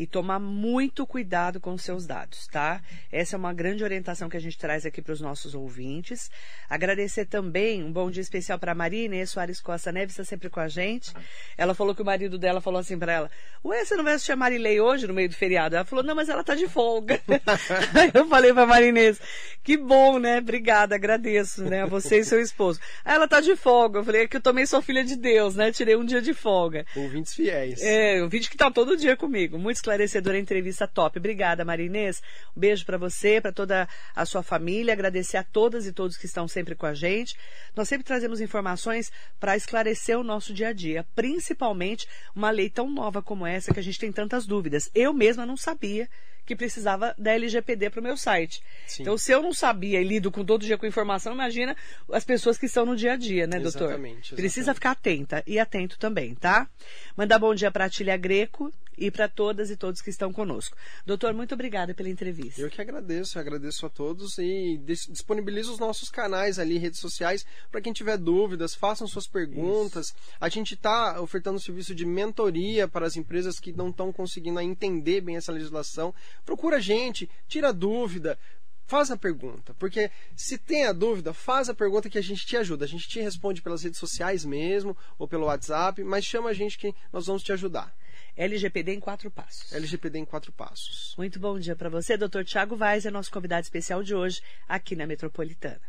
E 0.00 0.06
tomar 0.06 0.38
muito 0.38 1.06
cuidado 1.06 1.60
com 1.60 1.74
os 1.74 1.82
seus 1.82 2.06
dados, 2.06 2.46
tá? 2.46 2.80
Essa 3.12 3.36
é 3.36 3.38
uma 3.38 3.52
grande 3.52 3.84
orientação 3.84 4.30
que 4.30 4.36
a 4.36 4.40
gente 4.40 4.56
traz 4.56 4.86
aqui 4.86 5.02
para 5.02 5.12
os 5.12 5.20
nossos 5.20 5.54
ouvintes. 5.54 6.30
Agradecer 6.70 7.26
também 7.26 7.84
um 7.84 7.92
bom 7.92 8.10
dia 8.10 8.22
especial 8.22 8.58
para 8.58 8.72
a 8.72 8.74
Maria 8.74 9.04
Inês 9.04 9.28
Soares 9.28 9.60
Costa 9.60 9.92
Neves, 9.92 10.12
está 10.12 10.24
sempre 10.24 10.48
com 10.48 10.58
a 10.58 10.68
gente. 10.68 11.12
Ela 11.54 11.74
falou 11.74 11.94
que 11.94 12.00
o 12.00 12.04
marido 12.04 12.38
dela 12.38 12.62
falou 12.62 12.80
assim 12.80 12.98
para 12.98 13.12
ela: 13.12 13.30
Ué, 13.62 13.84
você 13.84 13.94
não 13.94 14.02
vai 14.02 14.14
assistir 14.14 14.32
a 14.32 14.36
Marilei 14.36 14.80
hoje 14.80 15.06
no 15.06 15.12
meio 15.12 15.28
do 15.28 15.34
feriado? 15.34 15.76
Ela 15.76 15.84
falou: 15.84 16.02
Não, 16.02 16.14
mas 16.14 16.30
ela 16.30 16.42
tá 16.42 16.54
de 16.54 16.66
folga. 16.66 17.20
Aí 17.92 18.10
eu 18.14 18.26
falei 18.26 18.54
para 18.54 18.62
a 18.62 18.66
Maria 18.66 18.88
Inês: 18.88 19.20
Que 19.62 19.76
bom, 19.76 20.18
né? 20.18 20.38
Obrigada, 20.38 20.94
agradeço, 20.94 21.62
né? 21.62 21.82
A 21.82 21.86
você 21.86 22.20
e 22.20 22.24
seu 22.24 22.40
esposo. 22.40 22.80
Aí 23.04 23.16
ela 23.16 23.28
tá 23.28 23.42
de 23.42 23.54
folga. 23.54 23.98
Eu 23.98 24.04
falei: 24.04 24.22
É 24.22 24.28
que 24.28 24.38
eu 24.38 24.40
também 24.40 24.64
sou 24.64 24.80
filha 24.80 25.04
de 25.04 25.14
Deus, 25.14 25.54
né? 25.54 25.70
Tirei 25.70 25.94
um 25.94 26.06
dia 26.06 26.22
de 26.22 26.32
folga. 26.32 26.86
Ouvintes 26.96 27.34
fiéis. 27.34 27.82
É, 27.82 28.22
o 28.22 28.30
vídeo 28.30 28.50
que 28.50 28.56
tá 28.56 28.70
todo 28.70 28.96
dia 28.96 29.14
comigo. 29.14 29.58
Muito 29.58 29.89
esclarecedora 29.90 30.38
entrevista 30.38 30.86
top. 30.86 31.18
Obrigada, 31.18 31.64
Marinês. 31.64 32.22
Um 32.56 32.60
beijo 32.60 32.86
para 32.86 32.96
você, 32.96 33.40
para 33.40 33.52
toda 33.52 33.88
a 34.14 34.24
sua 34.24 34.42
família. 34.42 34.92
Agradecer 34.92 35.36
a 35.36 35.42
todas 35.42 35.84
e 35.86 35.92
todos 35.92 36.16
que 36.16 36.26
estão 36.26 36.46
sempre 36.46 36.76
com 36.76 36.86
a 36.86 36.94
gente. 36.94 37.36
Nós 37.74 37.88
sempre 37.88 38.04
trazemos 38.04 38.40
informações 38.40 39.10
para 39.40 39.56
esclarecer 39.56 40.18
o 40.18 40.22
nosso 40.22 40.54
dia 40.54 40.68
a 40.68 40.72
dia, 40.72 41.04
principalmente 41.14 42.06
uma 42.34 42.50
lei 42.50 42.70
tão 42.70 42.88
nova 42.88 43.20
como 43.20 43.46
essa 43.46 43.74
que 43.74 43.80
a 43.80 43.82
gente 43.82 43.98
tem 43.98 44.12
tantas 44.12 44.46
dúvidas. 44.46 44.88
Eu 44.94 45.12
mesma 45.12 45.44
não 45.44 45.56
sabia 45.56 46.08
que 46.50 46.56
precisava 46.56 47.14
da 47.16 47.32
LGPD 47.32 47.90
para 47.90 48.00
o 48.00 48.02
meu 48.02 48.16
site. 48.16 48.60
Sim. 48.84 49.02
Então, 49.02 49.16
se 49.16 49.30
eu 49.30 49.40
não 49.40 49.54
sabia 49.54 50.00
e 50.00 50.04
lido 50.04 50.32
com 50.32 50.44
todo 50.44 50.64
dia 50.64 50.76
com 50.76 50.84
informação, 50.84 51.32
imagina 51.32 51.76
as 52.12 52.24
pessoas 52.24 52.58
que 52.58 52.66
estão 52.66 52.84
no 52.84 52.96
dia 52.96 53.12
a 53.12 53.16
dia, 53.16 53.46
né, 53.46 53.60
doutor? 53.60 53.84
Exatamente, 53.90 54.34
Precisa 54.34 54.72
exatamente. 54.72 54.74
ficar 54.74 54.90
atenta 54.90 55.44
e 55.46 55.60
atento 55.60 55.96
também, 55.96 56.34
tá? 56.34 56.68
Mandar 57.16 57.38
bom 57.38 57.54
dia 57.54 57.70
para 57.70 57.84
a 57.84 57.88
Tília 57.88 58.16
Greco 58.16 58.72
e 58.98 59.10
para 59.10 59.28
todas 59.28 59.70
e 59.70 59.76
todos 59.76 60.02
que 60.02 60.10
estão 60.10 60.30
conosco. 60.30 60.76
Doutor, 61.06 61.32
muito 61.32 61.54
obrigada 61.54 61.94
pela 61.94 62.10
entrevista. 62.10 62.60
Eu 62.60 62.68
que 62.68 62.82
agradeço, 62.82 63.38
eu 63.38 63.40
agradeço 63.40 63.86
a 63.86 63.88
todos 63.88 64.36
e 64.36 64.76
dis- 64.84 65.06
disponibilizo 65.08 65.72
os 65.72 65.78
nossos 65.78 66.10
canais 66.10 66.58
ali, 66.58 66.76
redes 66.76 67.00
sociais, 67.00 67.46
para 67.70 67.80
quem 67.80 67.94
tiver 67.94 68.18
dúvidas, 68.18 68.74
façam 68.74 69.06
suas 69.06 69.26
perguntas. 69.26 70.12
A 70.38 70.50
gente 70.50 70.74
está 70.74 71.18
ofertando 71.18 71.56
um 71.56 71.60
serviço 71.60 71.94
de 71.94 72.04
mentoria 72.04 72.86
para 72.86 73.06
as 73.06 73.16
empresas 73.16 73.58
que 73.58 73.72
não 73.72 73.88
estão 73.88 74.12
conseguindo 74.12 74.60
entender 74.60 75.22
bem 75.22 75.36
essa 75.36 75.50
legislação. 75.52 76.14
Procura 76.44 76.76
a 76.76 76.80
gente, 76.80 77.28
tira 77.48 77.68
a 77.68 77.72
dúvida. 77.72 78.38
Faz 78.86 79.08
a 79.08 79.16
pergunta, 79.16 79.72
porque 79.74 80.10
se 80.34 80.58
tem 80.58 80.84
a 80.84 80.92
dúvida, 80.92 81.32
faz 81.32 81.68
a 81.68 81.74
pergunta 81.74 82.10
que 82.10 82.18
a 82.18 82.22
gente 82.22 82.44
te 82.44 82.56
ajuda. 82.56 82.84
A 82.84 82.88
gente 82.88 83.08
te 83.08 83.20
responde 83.20 83.62
pelas 83.62 83.84
redes 83.84 84.00
sociais 84.00 84.44
mesmo, 84.44 84.96
ou 85.16 85.28
pelo 85.28 85.46
WhatsApp, 85.46 86.02
mas 86.02 86.24
chama 86.24 86.50
a 86.50 86.52
gente 86.52 86.76
que 86.76 86.92
nós 87.12 87.26
vamos 87.26 87.44
te 87.44 87.52
ajudar. 87.52 87.94
LGPD 88.36 88.94
em 88.94 89.00
quatro 89.00 89.30
passos. 89.30 89.72
LGPD 89.72 90.18
em 90.18 90.24
quatro 90.24 90.50
passos. 90.50 91.14
Muito 91.16 91.38
bom 91.38 91.58
dia 91.58 91.76
para 91.76 91.88
você, 91.88 92.16
doutor 92.16 92.44
Tiago 92.44 92.74
Vaz, 92.74 93.06
é 93.06 93.10
nosso 93.10 93.30
convidado 93.30 93.62
especial 93.62 94.02
de 94.02 94.14
hoje 94.14 94.42
aqui 94.68 94.96
na 94.96 95.06
Metropolitana. 95.06 95.80